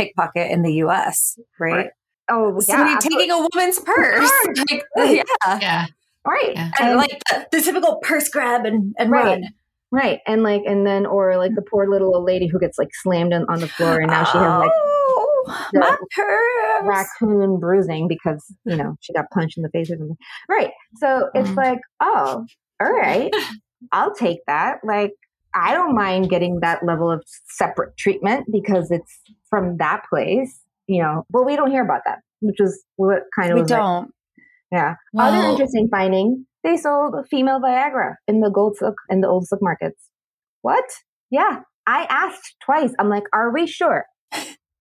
pickpocket 0.00 0.50
in 0.50 0.62
the 0.62 0.74
US, 0.84 1.38
right? 1.58 1.72
right. 1.72 1.90
Oh, 2.30 2.60
somebody 2.60 2.92
yeah. 2.92 2.98
taking 2.98 3.30
a 3.30 3.48
woman's 3.52 3.78
purse. 3.80 4.30
like, 4.96 5.24
yeah. 5.44 5.58
Yeah. 5.60 5.86
Right. 6.26 6.52
Yeah. 6.54 6.70
And 6.80 6.96
like 6.96 7.20
the, 7.30 7.46
the, 7.50 7.60
typical 7.60 7.98
purse 8.02 8.28
grab 8.28 8.64
and, 8.64 8.94
and 8.98 9.10
right. 9.10 9.24
run. 9.24 9.44
Right. 9.90 10.20
And 10.26 10.42
like, 10.42 10.62
and 10.66 10.86
then, 10.86 11.06
or 11.06 11.36
like 11.36 11.54
the 11.54 11.62
poor 11.62 11.88
little 11.90 12.14
old 12.14 12.24
lady 12.24 12.46
who 12.46 12.60
gets 12.60 12.78
like 12.78 12.90
slammed 12.92 13.32
on, 13.32 13.46
on 13.48 13.60
the 13.60 13.68
floor 13.68 13.98
and 13.98 14.10
now 14.10 14.24
she 14.24 14.38
has 14.38 14.60
like 14.60 14.70
oh, 14.72 15.68
my 15.72 15.96
purse. 16.14 16.86
raccoon 17.20 17.58
bruising 17.58 18.06
because, 18.06 18.44
you 18.64 18.76
know, 18.76 18.94
she 19.00 19.12
got 19.12 19.24
punched 19.32 19.56
in 19.56 19.62
the 19.64 19.70
face 19.70 19.90
or 19.90 19.96
something. 19.96 20.16
Right. 20.48 20.70
So 20.96 21.30
it's 21.34 21.50
Mhm. 21.50 21.56
like, 21.56 21.80
oh, 22.00 22.44
all 22.80 22.92
right, 22.92 23.30
I'll 23.92 24.14
take 24.14 24.40
that. 24.46 24.78
Like, 24.84 25.12
I 25.54 25.72
don't 25.74 25.94
mind 25.94 26.30
getting 26.30 26.60
that 26.60 26.84
level 26.84 27.10
of 27.10 27.24
separate 27.48 27.96
treatment 27.96 28.46
because 28.52 28.90
it's 28.90 29.18
from 29.48 29.76
that 29.78 30.02
place, 30.08 30.60
you 30.86 31.02
know, 31.02 31.24
but 31.30 31.44
we 31.44 31.56
don't 31.56 31.70
hear 31.70 31.84
about 31.84 32.02
that, 32.04 32.20
which 32.40 32.60
is 32.60 32.84
what 32.96 33.22
kind 33.38 33.52
of 33.52 33.58
We 33.58 33.64
don't. 33.64 34.12
yeah. 34.70 34.94
Other 35.18 35.48
interesting 35.48 35.88
finding: 35.90 36.46
they 36.62 36.76
sold 36.76 37.14
female 37.30 37.60
Viagra 37.60 38.14
in 38.28 38.40
the 38.40 38.50
gold 38.50 38.76
souk 38.76 38.94
in 39.08 39.20
the 39.20 39.28
old 39.28 39.46
souk 39.48 39.60
markets. 39.62 40.08
What? 40.62 40.84
Yeah, 41.30 41.60
I 41.86 42.06
asked 42.10 42.56
twice. 42.64 42.92
I'm 42.98 43.08
like, 43.08 43.24
"Are 43.32 43.52
we 43.52 43.66
sure? 43.66 44.04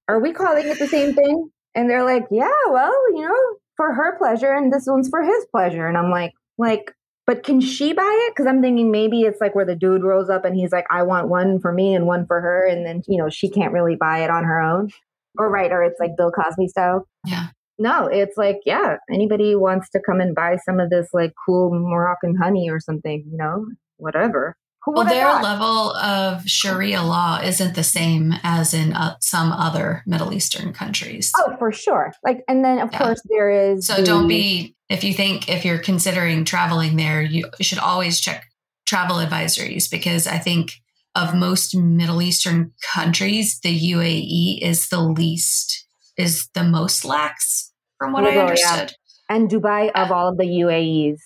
Are 0.08 0.19
we 0.19 0.34
calling 0.34 0.67
it 0.67 0.79
the 0.79 0.88
same 0.88 1.13
thing?" 1.13 1.49
And 1.75 1.89
they're 1.89 2.03
like, 2.05 2.25
"Yeah, 2.32 2.49
well, 2.69 2.93
you 3.15 3.21
know, 3.27 3.58
for 3.77 3.93
her 3.93 4.17
pleasure, 4.17 4.51
and 4.51 4.73
this 4.73 4.86
one's 4.88 5.10
for 5.10 5.23
his 5.23 5.45
pleasure." 5.51 5.88
And 5.88 5.97
I'm 5.97 6.12
like, 6.12 6.34
"Like, 6.58 6.93
but 7.30 7.44
can 7.44 7.62
she 7.62 7.94
buy 7.94 8.26
it?" 8.28 8.34
Because 8.36 8.48
I'm 8.48 8.62
thinking 8.62 8.89
maybe 8.92 9.22
it's 9.22 9.39
like 9.39 9.54
where 9.56 9.65
the 9.65 9.76
dude 9.76 10.04
rolls 10.04 10.30
up 10.30 10.44
and 10.46 10.56
he's 10.56 10.72
like, 10.72 10.86
"I 10.89 11.04
want 11.04 11.28
one 11.30 11.60
for 11.60 11.72
me 11.72 11.94
and 11.96 12.06
one 12.08 12.26
for 12.26 12.42
her," 12.42 12.65
and 12.65 12.86
then 12.86 13.04
you 13.08 13.18
know 13.22 13.30
she 13.30 13.50
can't 13.50 13.72
really 13.74 13.96
buy 13.96 14.20
it 14.24 14.30
on 14.30 14.44
her 14.44 14.60
own, 14.60 14.89
or 15.38 15.50
right, 15.50 15.72
or 15.72 15.84
it's 15.84 16.00
like 16.00 16.18
Bill 16.18 16.32
Cosby 16.32 16.68
style. 16.68 17.08
yeah. 17.26 17.48
No, 17.82 18.08
it's 18.08 18.36
like, 18.36 18.58
yeah, 18.65 18.98
anybody 19.10 19.56
wants 19.56 19.89
to 19.92 20.02
come 20.06 20.20
and 20.20 20.36
buy 20.36 20.58
some 20.65 20.82
of 20.82 20.89
this 20.89 21.08
like 21.13 21.32
cool 21.46 21.70
Moroccan 21.74 22.36
honey 22.36 22.70
or 22.70 22.82
something, 22.82 23.24
you 23.32 23.38
know, 23.38 23.68
whatever. 23.96 24.58
Who 24.84 24.92
Well, 24.96 25.06
their 25.06 25.24
thought? 25.24 25.44
level 25.44 25.92
of 25.96 26.44
Sharia 26.46 27.02
law 27.04 27.39
isn't 27.42 27.76
the 27.76 27.84
same 27.86 28.34
as 28.44 28.74
in 28.74 28.92
uh, 28.92 29.15
some 29.22 29.54
other 29.54 30.04
Middle 30.06 30.34
Eastern 30.34 30.74
countries. 30.74 31.32
Oh, 31.38 31.56
for 31.58 31.72
sure. 31.72 32.12
Like, 32.26 32.44
and 32.50 32.65
then 32.65 32.80
of 32.80 32.89
Yeah. 32.92 32.98
course 32.98 33.22
there 33.30 33.50
is. 33.50 33.88
So 33.88 33.96
the- 33.96 34.04
don't 34.04 34.28
be, 34.28 34.76
if 34.89 35.04
you 35.04 35.13
think, 35.13 35.47
if 35.47 35.63
you're 35.63 35.78
considering 35.78 36.45
traveling 36.45 36.95
there, 36.95 37.21
you 37.21 37.49
should 37.62 37.80
always 37.80 38.19
check 38.19 38.45
travel 38.86 39.17
advisories 39.17 39.89
because 39.89 40.25
I 40.25 40.39
think 40.39 40.73
of 41.15 41.36
most 41.36 41.75
Middle 41.75 42.21
Eastern 42.21 42.73
countries, 42.93 43.60
the 43.62 43.91
UAE 43.91 44.62
is 44.62 44.89
the 44.89 45.02
least, 45.02 45.86
is 46.17 46.49
the 46.54 46.63
most 46.63 47.06
lax 47.06 47.71
from 47.97 48.13
what 48.13 48.23
I 48.23 48.28
Liberal, 48.28 48.54
yeah. 48.58 48.69
understood. 48.71 48.95
and 49.30 49.49
Dubai 49.49 49.91
of 49.93 50.12
all 50.12 50.30
of 50.30 50.38
the 50.38 50.45
UAEs 50.45 51.17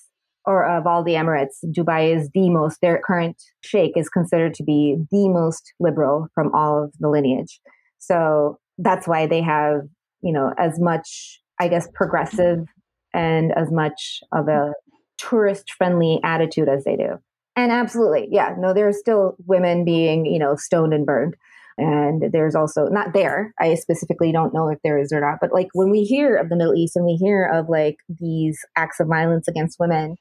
or 0.45 0.65
of 0.65 0.85
all 0.85 1.03
the 1.03 1.13
Emirates, 1.13 1.63
Dubai 1.65 2.15
is 2.15 2.29
the 2.33 2.49
most. 2.49 2.79
Their 2.81 2.99
current 3.05 3.41
sheikh 3.61 3.95
is 3.95 4.09
considered 4.09 4.53
to 4.55 4.63
be 4.63 4.97
the 5.09 5.29
most 5.29 5.73
liberal 5.79 6.27
from 6.33 6.53
all 6.53 6.83
of 6.83 6.91
the 6.99 7.09
lineage. 7.09 7.61
So 7.99 8.57
that's 8.77 9.07
why 9.07 9.27
they 9.27 9.41
have, 9.41 9.81
you 10.21 10.33
know, 10.33 10.53
as 10.57 10.79
much, 10.79 11.39
I 11.59 11.69
guess, 11.69 11.87
progressive 11.93 12.65
and 13.13 13.51
as 13.53 13.71
much 13.71 14.21
of 14.31 14.47
a 14.47 14.73
tourist 15.17 15.71
friendly 15.77 16.19
attitude 16.23 16.69
as 16.69 16.83
they 16.83 16.95
do. 16.95 17.19
And 17.55 17.71
absolutely, 17.71 18.27
yeah, 18.31 18.55
no, 18.57 18.73
there's 18.73 18.99
still 18.99 19.35
women 19.45 19.85
being, 19.85 20.25
you 20.25 20.39
know, 20.39 20.55
stoned 20.55 20.93
and 20.93 21.05
burned. 21.05 21.35
And 21.77 22.31
there's 22.31 22.55
also 22.55 22.85
not 22.85 23.13
there. 23.13 23.53
I 23.59 23.75
specifically 23.75 24.31
don't 24.31 24.53
know 24.53 24.69
if 24.69 24.79
there 24.83 24.99
is 24.99 25.11
or 25.11 25.21
not. 25.21 25.37
But 25.41 25.53
like 25.53 25.69
when 25.73 25.89
we 25.89 26.03
hear 26.03 26.35
of 26.35 26.49
the 26.49 26.55
Middle 26.55 26.75
East 26.75 26.95
and 26.95 27.05
we 27.05 27.13
hear 27.13 27.45
of 27.45 27.67
like 27.69 27.97
these 28.09 28.59
acts 28.75 28.99
of 28.99 29.07
violence 29.07 29.47
against 29.47 29.79
women 29.79 30.15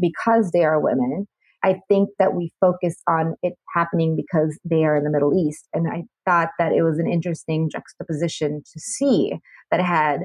because 0.00 0.50
they 0.52 0.64
are 0.64 0.80
women, 0.80 1.26
I 1.62 1.80
think 1.88 2.10
that 2.18 2.34
we 2.34 2.52
focus 2.60 2.96
on 3.08 3.36
it 3.42 3.54
happening 3.74 4.16
because 4.16 4.58
they 4.64 4.84
are 4.84 4.96
in 4.96 5.04
the 5.04 5.10
Middle 5.10 5.34
East. 5.34 5.66
And 5.72 5.88
I 5.90 6.04
thought 6.26 6.50
that 6.58 6.72
it 6.72 6.82
was 6.82 6.98
an 6.98 7.10
interesting 7.10 7.70
juxtaposition 7.70 8.62
to 8.72 8.80
see 8.80 9.32
that 9.70 9.80
had, 9.80 10.20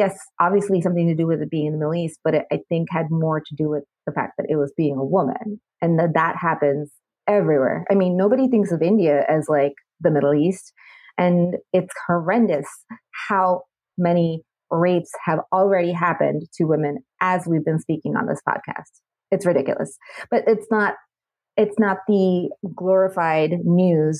yes, 0.00 0.18
obviously 0.40 0.80
something 0.80 1.08
to 1.08 1.14
do 1.14 1.26
with 1.26 1.42
it 1.42 1.50
being 1.50 1.66
in 1.66 1.72
the 1.72 1.78
Middle 1.78 1.94
East, 1.94 2.20
but 2.24 2.34
it, 2.34 2.46
I 2.50 2.60
think 2.70 2.88
had 2.90 3.10
more 3.10 3.38
to 3.38 3.54
do 3.54 3.68
with 3.68 3.84
the 4.06 4.12
fact 4.12 4.32
that 4.38 4.46
it 4.48 4.56
was 4.56 4.72
being 4.74 4.96
a 4.96 5.04
woman 5.04 5.60
and 5.82 5.98
that 5.98 6.14
that 6.14 6.36
happens 6.36 6.90
everywhere. 7.28 7.84
I 7.90 7.94
mean, 7.94 8.16
nobody 8.16 8.48
thinks 8.48 8.72
of 8.72 8.80
India 8.80 9.26
as 9.28 9.46
like 9.46 9.74
the 10.00 10.10
Middle 10.10 10.32
East. 10.32 10.72
And 11.18 11.56
it's 11.74 11.92
horrendous 12.06 12.66
how 13.28 13.64
many 13.98 14.42
rapes 14.70 15.10
have 15.26 15.40
already 15.52 15.92
happened 15.92 16.44
to 16.54 16.64
women 16.64 17.00
as 17.20 17.46
we've 17.46 17.64
been 17.64 17.78
speaking 17.78 18.16
on 18.16 18.26
this 18.26 18.40
podcast. 18.48 18.88
It's 19.30 19.44
ridiculous. 19.44 19.98
But 20.30 20.44
it's 20.46 20.66
not 20.70 20.94
it's 21.58 21.78
not 21.78 21.98
the 22.08 22.48
glorified 22.74 23.58
news 23.64 24.18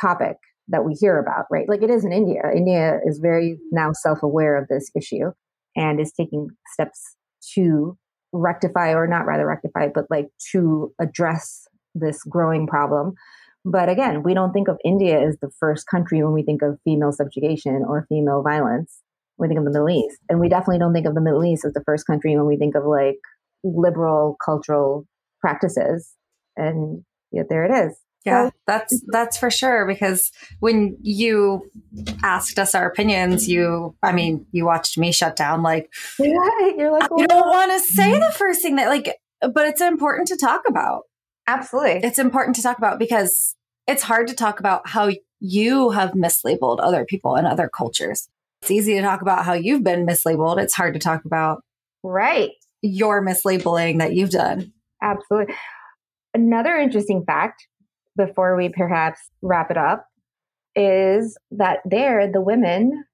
topic 0.00 0.36
that 0.70 0.84
we 0.84 0.94
hear 0.94 1.18
about, 1.18 1.46
right? 1.50 1.68
Like 1.68 1.82
it 1.82 1.90
is 1.90 2.04
in 2.04 2.12
India. 2.12 2.42
India 2.54 2.98
is 3.04 3.18
very 3.18 3.58
now 3.70 3.92
self-aware 3.92 4.56
of 4.56 4.68
this 4.68 4.90
issue 4.96 5.32
and 5.76 6.00
is 6.00 6.12
taking 6.12 6.48
steps 6.72 7.16
to 7.54 7.96
rectify 8.32 8.92
or 8.94 9.06
not 9.06 9.26
rather 9.26 9.46
rectify, 9.46 9.88
but 9.92 10.04
like 10.10 10.28
to 10.52 10.92
address 11.00 11.66
this 11.94 12.22
growing 12.24 12.66
problem. 12.66 13.14
But 13.64 13.88
again, 13.88 14.22
we 14.22 14.32
don't 14.32 14.52
think 14.52 14.68
of 14.68 14.78
India 14.84 15.20
as 15.20 15.36
the 15.42 15.50
first 15.58 15.86
country 15.86 16.22
when 16.22 16.32
we 16.32 16.42
think 16.42 16.62
of 16.62 16.78
female 16.84 17.12
subjugation 17.12 17.84
or 17.86 18.06
female 18.08 18.42
violence. 18.42 19.00
We 19.36 19.48
think 19.48 19.58
of 19.58 19.64
the 19.64 19.70
Middle 19.70 19.90
East. 19.90 20.18
And 20.28 20.40
we 20.40 20.48
definitely 20.48 20.78
don't 20.78 20.92
think 20.92 21.06
of 21.06 21.14
the 21.14 21.20
Middle 21.20 21.44
East 21.44 21.64
as 21.64 21.72
the 21.72 21.82
first 21.84 22.06
country 22.06 22.36
when 22.36 22.46
we 22.46 22.56
think 22.56 22.74
of 22.74 22.84
like 22.84 23.18
liberal 23.64 24.36
cultural 24.44 25.06
practices. 25.40 26.14
And 26.56 27.04
yet 27.32 27.46
there 27.48 27.64
it 27.64 27.86
is. 27.86 27.98
Yeah, 28.24 28.50
that's 28.66 28.94
mm-hmm. 28.94 29.10
that's 29.12 29.38
for 29.38 29.50
sure. 29.50 29.86
Because 29.86 30.30
when 30.58 30.96
you 31.00 31.70
asked 32.22 32.58
us 32.58 32.74
our 32.74 32.86
opinions, 32.86 33.48
you, 33.48 33.96
I 34.02 34.12
mean, 34.12 34.46
you 34.52 34.66
watched 34.66 34.98
me 34.98 35.10
shut 35.10 35.36
down. 35.36 35.62
Like 35.62 35.90
Right. 36.18 36.74
You're 36.76 36.92
like, 36.92 37.08
you 37.16 37.26
don't 37.26 37.48
want 37.48 37.72
to 37.72 37.80
say 37.80 38.10
mm-hmm. 38.10 38.20
the 38.20 38.32
first 38.32 38.60
thing 38.60 38.76
that, 38.76 38.88
like, 38.88 39.16
but 39.40 39.66
it's 39.66 39.80
important 39.80 40.28
to 40.28 40.36
talk 40.36 40.62
about. 40.68 41.04
absolutely. 41.48 42.06
It's 42.06 42.18
important 42.18 42.56
to 42.56 42.62
talk 42.62 42.76
about 42.76 42.98
because 42.98 43.56
it's 43.86 44.02
hard 44.02 44.28
to 44.28 44.34
talk 44.34 44.60
about 44.60 44.86
how 44.86 45.10
you 45.40 45.90
have 45.90 46.10
mislabeled 46.10 46.78
other 46.80 47.06
people 47.06 47.36
and 47.36 47.46
other 47.46 47.70
cultures. 47.74 48.28
It's 48.60 48.70
easy 48.70 48.94
to 48.94 49.00
talk 49.00 49.22
about 49.22 49.46
how 49.46 49.54
you've 49.54 49.82
been 49.82 50.06
mislabeled. 50.06 50.60
It's 50.60 50.74
hard 50.74 50.92
to 50.92 51.00
talk 51.00 51.24
about 51.24 51.62
Right. 52.02 52.50
your 52.82 53.24
mislabeling 53.24 53.98
that 53.98 54.12
you've 54.12 54.30
done. 54.30 54.74
Absolutely. 55.02 55.54
Another 56.34 56.76
interesting 56.76 57.24
fact 57.24 57.66
before 58.26 58.56
we 58.56 58.68
perhaps 58.68 59.20
wrap 59.40 59.70
it 59.70 59.76
up 59.78 60.06
is 60.76 61.38
that 61.50 61.78
there, 61.84 62.30
the 62.30 62.40
women, 62.40 63.04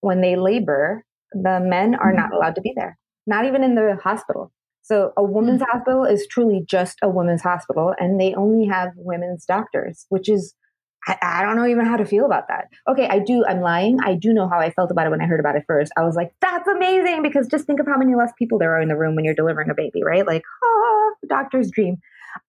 when 0.00 0.20
they 0.20 0.36
labor, 0.36 1.04
the 1.32 1.60
men 1.60 1.94
are 1.94 2.12
not 2.12 2.32
allowed 2.32 2.54
to 2.54 2.60
be 2.60 2.72
there, 2.76 2.98
not 3.26 3.44
even 3.44 3.62
in 3.64 3.74
the 3.74 3.98
hospital. 4.02 4.52
So 4.82 5.12
a 5.16 5.22
women's 5.22 5.62
hospital 5.62 6.04
is 6.04 6.26
truly 6.28 6.64
just 6.66 6.98
a 7.02 7.08
women's 7.08 7.42
hospital, 7.42 7.94
and 7.98 8.20
they 8.20 8.34
only 8.34 8.66
have 8.66 8.90
women's 8.96 9.44
doctors, 9.44 10.06
which 10.08 10.28
is, 10.28 10.54
I, 11.06 11.16
I 11.22 11.42
don't 11.42 11.56
know 11.56 11.66
even 11.66 11.86
how 11.86 11.96
to 11.96 12.04
feel 12.04 12.24
about 12.24 12.48
that. 12.48 12.68
Okay, 12.88 13.08
I 13.08 13.18
do, 13.18 13.44
I'm 13.46 13.60
lying. 13.60 13.98
I 14.04 14.14
do 14.14 14.32
know 14.32 14.48
how 14.48 14.58
I 14.58 14.70
felt 14.70 14.90
about 14.90 15.06
it 15.06 15.10
when 15.10 15.20
I 15.20 15.26
heard 15.26 15.40
about 15.40 15.56
it 15.56 15.64
first. 15.66 15.92
I 15.96 16.02
was 16.02 16.16
like, 16.16 16.32
that's 16.40 16.68
amazing 16.68 17.22
because 17.22 17.46
just 17.46 17.66
think 17.66 17.80
of 17.80 17.86
how 17.86 17.96
many 17.96 18.14
less 18.14 18.32
people 18.38 18.58
there 18.58 18.76
are 18.76 18.82
in 18.82 18.88
the 18.88 18.96
room 18.96 19.14
when 19.16 19.24
you're 19.24 19.34
delivering 19.34 19.70
a 19.70 19.74
baby, 19.74 20.02
right? 20.02 20.26
Like, 20.26 20.42
ah, 20.64 21.10
doctor's 21.28 21.70
dream. 21.70 21.98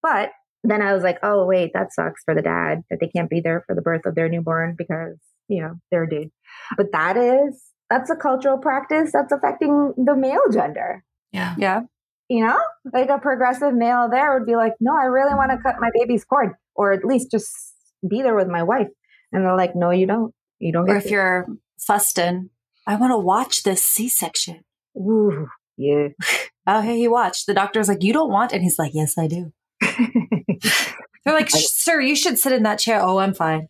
But 0.01 0.31
then 0.63 0.81
I 0.81 0.93
was 0.93 1.03
like, 1.03 1.19
oh, 1.23 1.45
wait, 1.45 1.71
that 1.73 1.93
sucks 1.93 2.23
for 2.23 2.33
the 2.33 2.41
dad 2.41 2.83
that 2.89 2.99
they 2.99 3.07
can't 3.07 3.29
be 3.29 3.41
there 3.41 3.63
for 3.67 3.75
the 3.75 3.81
birth 3.81 4.05
of 4.05 4.15
their 4.15 4.29
newborn 4.29 4.75
because, 4.77 5.17
you 5.47 5.61
know, 5.61 5.75
they're 5.91 6.03
a 6.03 6.09
dude. 6.09 6.31
But 6.77 6.91
that 6.93 7.17
is, 7.17 7.61
that's 7.89 8.09
a 8.09 8.15
cultural 8.15 8.57
practice 8.57 9.11
that's 9.13 9.31
affecting 9.31 9.93
the 9.97 10.15
male 10.15 10.49
gender. 10.51 11.03
Yeah. 11.31 11.55
Yeah. 11.57 11.81
You 12.29 12.45
know, 12.45 12.59
like 12.93 13.09
a 13.09 13.19
progressive 13.19 13.73
male 13.73 14.07
there 14.09 14.33
would 14.37 14.45
be 14.47 14.55
like, 14.55 14.73
no, 14.79 14.95
I 14.95 15.05
really 15.05 15.33
want 15.35 15.51
to 15.51 15.57
cut 15.57 15.75
my 15.79 15.89
baby's 15.93 16.23
cord 16.23 16.53
or 16.75 16.93
at 16.93 17.03
least 17.05 17.29
just 17.29 17.49
be 18.09 18.21
there 18.21 18.35
with 18.35 18.47
my 18.47 18.63
wife. 18.63 18.87
And 19.31 19.43
they're 19.43 19.57
like, 19.57 19.75
no, 19.75 19.91
you 19.91 20.07
don't. 20.07 20.33
You 20.59 20.71
don't 20.71 20.83
Or 20.89 20.93
get 20.93 20.97
if 20.97 21.03
to. 21.03 21.09
you're 21.09 21.47
Fuston, 21.79 22.49
I 22.87 22.95
want 22.95 23.11
to 23.11 23.17
watch 23.17 23.63
this 23.63 23.83
C 23.83 24.07
section. 24.07 24.61
Ooh, 24.97 25.47
yeah. 25.77 26.09
Oh, 26.65 26.79
hey, 26.79 26.97
he 26.97 27.09
watched. 27.09 27.45
The 27.45 27.53
doctor's 27.53 27.89
like, 27.89 28.03
you 28.03 28.13
don't 28.13 28.31
want, 28.31 28.53
and 28.53 28.61
he's 28.63 28.79
like, 28.79 28.91
yes, 28.93 29.17
I 29.17 29.27
do. 29.27 29.51
They're 31.25 31.33
like, 31.33 31.49
sir, 31.49 32.01
you 32.01 32.15
should 32.15 32.37
sit 32.37 32.51
in 32.51 32.63
that 32.63 32.79
chair. 32.79 33.01
Oh, 33.01 33.17
I'm 33.19 33.33
fine. 33.33 33.69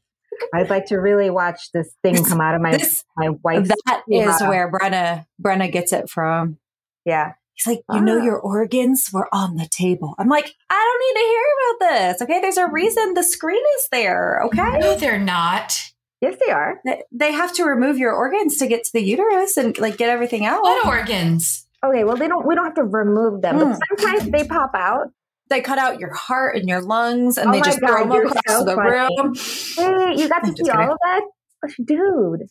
I'd 0.54 0.70
like 0.70 0.88
to 0.88 0.98
really 0.98 1.30
watch 1.30 1.72
this 1.74 1.90
thing 2.02 2.24
come 2.26 2.42
out 2.42 2.56
of 2.56 2.62
my 2.62 2.72
This 2.78 3.04
my 3.16 3.30
wife's. 3.44 3.70
that 3.86 4.02
is 4.10 4.26
Wow. 4.42 4.50
where 4.50 4.72
Brenna 4.72 5.26
Brenna 5.42 5.72
gets 5.72 5.94
it 5.94 6.10
from. 6.10 6.58
yeah, 7.06 7.34
He's 7.54 7.68
like, 7.68 7.84
you 7.94 8.02
know, 8.02 8.20
Ah. 8.20 8.24
your 8.24 8.40
organs 8.40 9.10
were 9.14 9.28
on 9.32 9.58
the 9.58 9.68
table. 9.72 10.16
I'm 10.18 10.28
like, 10.28 10.52
I 10.72 10.74
don't 10.74 11.02
need 11.06 11.22
to 11.22 11.28
hear 11.28 11.44
about 11.68 12.10
this. 12.10 12.22
Okay, 12.24 12.42
there's 12.42 12.58
a 12.58 12.68
reason 12.68 13.14
the 13.14 13.22
screen 13.24 13.62
is 13.78 13.88
there. 13.92 14.42
Okay, 14.46 14.80
No, 14.80 14.96
they're 14.96 15.20
not. 15.20 15.78
yes, 16.20 16.36
they 16.44 16.52
are. 16.52 16.80
They- 16.84 17.04
they 17.12 17.32
have 17.32 17.54
to 17.54 17.66
remove 17.66 18.00
your 18.00 18.14
organs 18.14 18.58
to 18.58 18.66
get 18.66 18.84
to 18.86 18.90
the 18.94 19.04
uterus 19.04 19.56
and 19.58 19.78
like 19.78 19.98
get 19.98 20.10
everything 20.10 20.46
out. 20.48 20.64
What 20.64 20.88
organs? 20.88 21.68
Okay, 21.86 22.04
well, 22.04 22.16
they 22.18 22.28
don't. 22.28 22.46
We 22.48 22.56
don't 22.56 22.66
have 22.66 22.76
to 22.76 22.84
remove 22.86 23.44
them, 23.44 23.60
Hmm. 23.60 23.70
but 23.74 23.80
sometimes 24.00 24.32
they 24.32 24.46
pop 24.48 24.72
out. 24.74 25.10
They 25.54 25.62
cut 25.62 25.78
out 25.78 26.00
your 26.00 26.14
heart 26.14 26.58
and 26.58 26.68
your 26.68 26.82
lungs 26.82 27.38
and 27.38 27.50
Oh 27.50 27.54
they 27.54 27.62
just 27.62 27.80
God, 27.80 27.88
throw 27.88 28.04
them 28.04 28.12
you're 28.14 28.26
across 28.28 28.44
so 28.58 28.66
the 28.66 28.76
funny. 28.76 28.90
room. 28.92 29.36
Hey, 30.16 30.22
you 30.22 30.28
got 30.30 30.40
to 30.44 30.48
I'm 30.50 30.56
see 30.56 30.70
all 30.72 30.92
of 30.92 30.98
that? 31.06 31.22
Dude, 31.86 32.42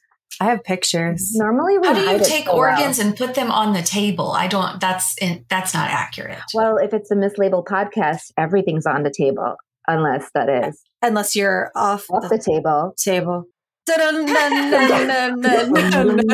I 0.40 0.44
have 0.46 0.64
pictures. 0.64 1.32
normally 1.34 1.78
we 1.78 1.86
How 1.86 1.94
do 1.94 2.00
you 2.00 2.18
take 2.24 2.46
so 2.46 2.56
well. 2.56 2.70
organs 2.72 2.98
and 2.98 3.14
put 3.16 3.34
them 3.34 3.50
on 3.50 3.74
the 3.74 3.82
table? 3.82 4.30
I 4.32 4.46
don't. 4.48 4.80
That's 4.80 5.16
in, 5.18 5.44
that's 5.50 5.74
not 5.74 5.90
accurate. 5.90 6.38
Well, 6.54 6.76
if 6.78 6.94
it's 6.94 7.10
a 7.10 7.14
mislabeled 7.14 7.66
podcast, 7.66 8.32
everything's 8.38 8.86
on 8.86 9.02
the 9.02 9.10
table, 9.14 9.56
unless 9.86 10.30
that 10.34 10.48
is 10.48 10.80
Unless 11.02 11.36
you're 11.36 11.70
off 11.74 12.06
off 12.10 12.22
the 12.22 12.28
the 12.36 12.42
table. 12.42 12.94
table. 12.96 13.44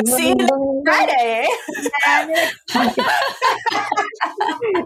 See 0.05 0.29
you 0.37 0.83
Friday. 0.85 1.47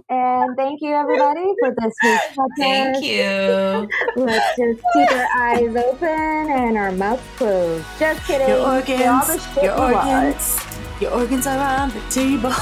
and 0.10 0.56
thank 0.56 0.82
you, 0.82 0.94
everybody, 0.94 1.44
for 1.60 1.76
this 1.78 1.94
week's 2.04 2.28
podcast. 2.38 2.48
Thank 2.58 3.04
you. 3.04 3.90
Let's 4.24 4.58
just 4.58 4.82
keep 4.94 5.12
our 5.12 5.28
eyes 5.42 5.76
open 5.76 6.08
and 6.08 6.78
our 6.78 6.92
mouths 6.94 7.22
closed. 7.36 7.86
Just 8.00 8.26
kidding. 8.26 8.48
Your 8.48 8.58
Say 8.58 8.64
all 8.64 8.82
the 8.82 9.28
organs, 9.28 9.56
your 9.62 9.78
organs, 9.80 10.60
your 11.02 11.12
organs 11.12 11.48
are 11.48 11.82
on 11.82 11.90
the 11.90 12.00
table. 12.10 12.50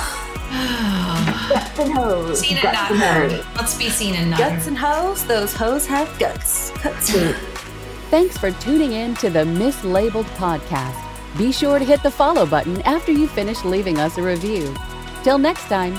Guts 1.51 1.79
and 1.79 1.93
hoes. 1.93 2.39
seen 2.39 2.53
and 2.57 2.63
Guts 2.63 2.75
not 2.77 2.91
and 2.91 2.99
heard. 2.99 3.31
hoes. 3.31 3.45
Let's 3.55 3.77
be 3.77 3.89
seen 3.89 4.15
and 4.15 4.31
not 4.31 4.39
Guts 4.39 4.51
heard. 4.63 4.67
and 4.69 4.77
hoes, 4.77 5.25
those 5.25 5.53
hoes 5.55 5.85
have 5.85 6.07
guts. 6.19 6.71
Guts. 6.83 7.13
Thanks 8.11 8.37
for 8.37 8.51
tuning 8.51 8.91
in 8.91 9.15
to 9.15 9.29
the 9.29 9.45
Mislabeled 9.45 10.25
Podcast. 10.35 11.01
Be 11.37 11.49
sure 11.49 11.79
to 11.79 11.85
hit 11.85 12.03
the 12.03 12.11
follow 12.11 12.45
button 12.45 12.81
after 12.81 13.13
you 13.13 13.25
finish 13.25 13.63
leaving 13.63 13.99
us 13.99 14.17
a 14.17 14.21
review. 14.21 14.75
Till 15.23 15.37
next 15.37 15.63
time, 15.69 15.93